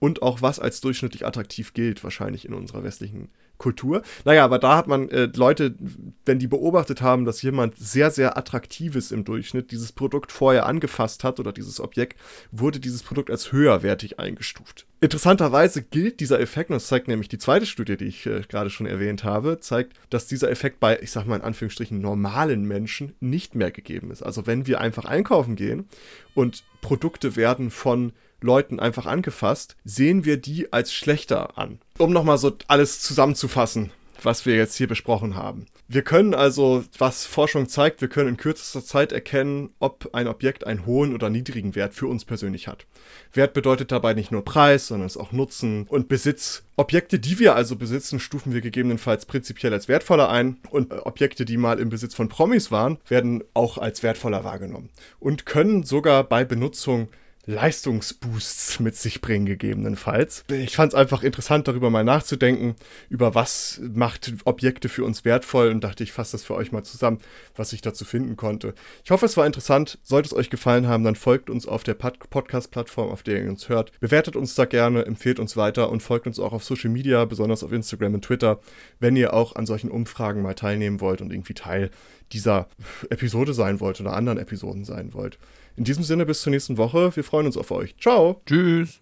Und 0.00 0.22
auch 0.22 0.42
was 0.42 0.58
als 0.58 0.80
durchschnittlich 0.80 1.24
attraktiv 1.24 1.72
gilt, 1.72 2.02
wahrscheinlich 2.02 2.44
in 2.44 2.54
unserer 2.54 2.82
westlichen 2.82 3.28
Kultur. 3.60 4.02
Naja, 4.24 4.44
aber 4.44 4.58
da 4.58 4.76
hat 4.76 4.88
man 4.88 5.08
äh, 5.10 5.28
Leute, 5.36 5.76
wenn 6.24 6.40
die 6.40 6.48
beobachtet 6.48 7.02
haben, 7.02 7.24
dass 7.24 7.42
jemand 7.42 7.76
sehr, 7.78 8.10
sehr 8.10 8.36
attraktives 8.36 9.12
im 9.12 9.24
Durchschnitt 9.24 9.70
dieses 9.70 9.92
Produkt 9.92 10.32
vorher 10.32 10.66
angefasst 10.66 11.22
hat 11.22 11.38
oder 11.38 11.52
dieses 11.52 11.78
Objekt, 11.78 12.18
wurde 12.50 12.80
dieses 12.80 13.04
Produkt 13.04 13.30
als 13.30 13.52
höherwertig 13.52 14.18
eingestuft. 14.18 14.86
Interessanterweise 15.02 15.82
gilt 15.82 16.20
dieser 16.20 16.40
Effekt, 16.40 16.70
und 16.70 16.74
das 16.74 16.88
zeigt 16.88 17.08
nämlich 17.08 17.28
die 17.28 17.38
zweite 17.38 17.66
Studie, 17.66 17.96
die 17.96 18.06
ich 18.06 18.26
äh, 18.26 18.42
gerade 18.48 18.70
schon 18.70 18.86
erwähnt 18.86 19.24
habe, 19.24 19.60
zeigt, 19.60 19.94
dass 20.08 20.26
dieser 20.26 20.50
Effekt 20.50 20.80
bei, 20.80 20.98
ich 21.00 21.10
sag 21.10 21.26
mal 21.26 21.36
in 21.36 21.42
Anführungsstrichen, 21.42 22.00
normalen 22.00 22.64
Menschen 22.64 23.14
nicht 23.20 23.54
mehr 23.54 23.70
gegeben 23.70 24.10
ist. 24.10 24.22
Also 24.22 24.46
wenn 24.46 24.66
wir 24.66 24.80
einfach 24.80 25.04
einkaufen 25.04 25.54
gehen 25.54 25.86
und 26.34 26.64
Produkte 26.80 27.36
werden 27.36 27.70
von 27.70 28.12
Leuten 28.40 28.80
einfach 28.80 29.06
angefasst, 29.06 29.76
sehen 29.84 30.24
wir 30.24 30.36
die 30.36 30.72
als 30.72 30.92
schlechter 30.92 31.58
an. 31.58 31.78
Um 31.98 32.12
nochmal 32.12 32.38
so 32.38 32.52
alles 32.68 33.00
zusammenzufassen, 33.00 33.90
was 34.22 34.46
wir 34.46 34.56
jetzt 34.56 34.76
hier 34.76 34.88
besprochen 34.88 35.36
haben. 35.36 35.66
Wir 35.92 36.02
können 36.02 36.34
also, 36.34 36.84
was 36.98 37.26
Forschung 37.26 37.68
zeigt, 37.68 38.00
wir 38.00 38.06
können 38.06 38.28
in 38.28 38.36
kürzester 38.36 38.84
Zeit 38.84 39.10
erkennen, 39.10 39.70
ob 39.80 40.10
ein 40.12 40.28
Objekt 40.28 40.64
einen 40.64 40.86
hohen 40.86 41.12
oder 41.12 41.30
niedrigen 41.30 41.74
Wert 41.74 41.94
für 41.94 42.06
uns 42.06 42.24
persönlich 42.24 42.68
hat. 42.68 42.86
Wert 43.32 43.54
bedeutet 43.54 43.90
dabei 43.90 44.14
nicht 44.14 44.30
nur 44.30 44.44
Preis, 44.44 44.86
sondern 44.86 45.08
es 45.08 45.16
auch 45.16 45.32
Nutzen 45.32 45.88
und 45.88 46.06
Besitz. 46.06 46.62
Objekte, 46.76 47.18
die 47.18 47.40
wir 47.40 47.56
also 47.56 47.74
besitzen, 47.74 48.20
stufen 48.20 48.52
wir 48.52 48.60
gegebenenfalls 48.60 49.26
prinzipiell 49.26 49.72
als 49.72 49.88
wertvoller 49.88 50.28
ein 50.28 50.58
und 50.70 50.92
Objekte, 50.92 51.44
die 51.44 51.56
mal 51.56 51.80
im 51.80 51.90
Besitz 51.90 52.14
von 52.14 52.28
Promis 52.28 52.70
waren, 52.70 52.98
werden 53.08 53.42
auch 53.52 53.76
als 53.76 54.04
wertvoller 54.04 54.44
wahrgenommen 54.44 54.90
und 55.18 55.44
können 55.44 55.82
sogar 55.82 56.22
bei 56.22 56.44
Benutzung 56.44 57.08
Leistungsboosts 57.46 58.80
mit 58.80 58.96
sich 58.96 59.20
bringen, 59.20 59.46
gegebenenfalls. 59.46 60.44
Ich 60.50 60.76
fand 60.76 60.92
es 60.92 60.98
einfach 60.98 61.22
interessant, 61.22 61.66
darüber 61.68 61.90
mal 61.90 62.04
nachzudenken, 62.04 62.76
über 63.08 63.34
was 63.34 63.80
macht 63.94 64.32
Objekte 64.44 64.88
für 64.88 65.04
uns 65.04 65.24
wertvoll 65.24 65.68
und 65.68 65.82
dachte, 65.82 66.04
ich 66.04 66.12
fasse 66.12 66.32
das 66.32 66.44
für 66.44 66.54
euch 66.54 66.70
mal 66.70 66.84
zusammen, 66.84 67.18
was 67.56 67.72
ich 67.72 67.80
dazu 67.80 68.04
finden 68.04 68.36
konnte. 68.36 68.74
Ich 69.04 69.10
hoffe, 69.10 69.26
es 69.26 69.36
war 69.36 69.46
interessant. 69.46 69.98
Sollte 70.02 70.26
es 70.26 70.34
euch 70.34 70.50
gefallen 70.50 70.86
haben, 70.86 71.02
dann 71.02 71.16
folgt 71.16 71.50
uns 71.50 71.66
auf 71.66 71.82
der 71.82 71.94
Podcast-Plattform, 71.94 73.10
auf 73.10 73.22
der 73.22 73.42
ihr 73.42 73.50
uns 73.50 73.68
hört. 73.68 73.98
Bewertet 74.00 74.36
uns 74.36 74.54
da 74.54 74.66
gerne, 74.66 75.06
empfehlt 75.06 75.40
uns 75.40 75.56
weiter 75.56 75.90
und 75.90 76.02
folgt 76.02 76.26
uns 76.26 76.38
auch 76.38 76.52
auf 76.52 76.64
Social 76.64 76.90
Media, 76.90 77.24
besonders 77.24 77.64
auf 77.64 77.72
Instagram 77.72 78.14
und 78.14 78.24
Twitter, 78.24 78.60
wenn 78.98 79.16
ihr 79.16 79.34
auch 79.34 79.56
an 79.56 79.66
solchen 79.66 79.90
Umfragen 79.90 80.42
mal 80.42 80.54
teilnehmen 80.54 81.00
wollt 81.00 81.20
und 81.20 81.32
irgendwie 81.32 81.54
Teil 81.54 81.90
dieser 82.32 82.68
Episode 83.08 83.54
sein 83.54 83.80
wollt 83.80 84.00
oder 84.00 84.12
anderen 84.12 84.38
Episoden 84.38 84.84
sein 84.84 85.14
wollt. 85.14 85.38
In 85.80 85.84
diesem 85.84 86.04
Sinne 86.04 86.26
bis 86.26 86.42
zur 86.42 86.50
nächsten 86.50 86.76
Woche. 86.76 87.16
Wir 87.16 87.24
freuen 87.24 87.46
uns 87.46 87.56
auf 87.56 87.70
euch. 87.70 87.96
Ciao. 87.96 88.42
Tschüss. 88.44 89.00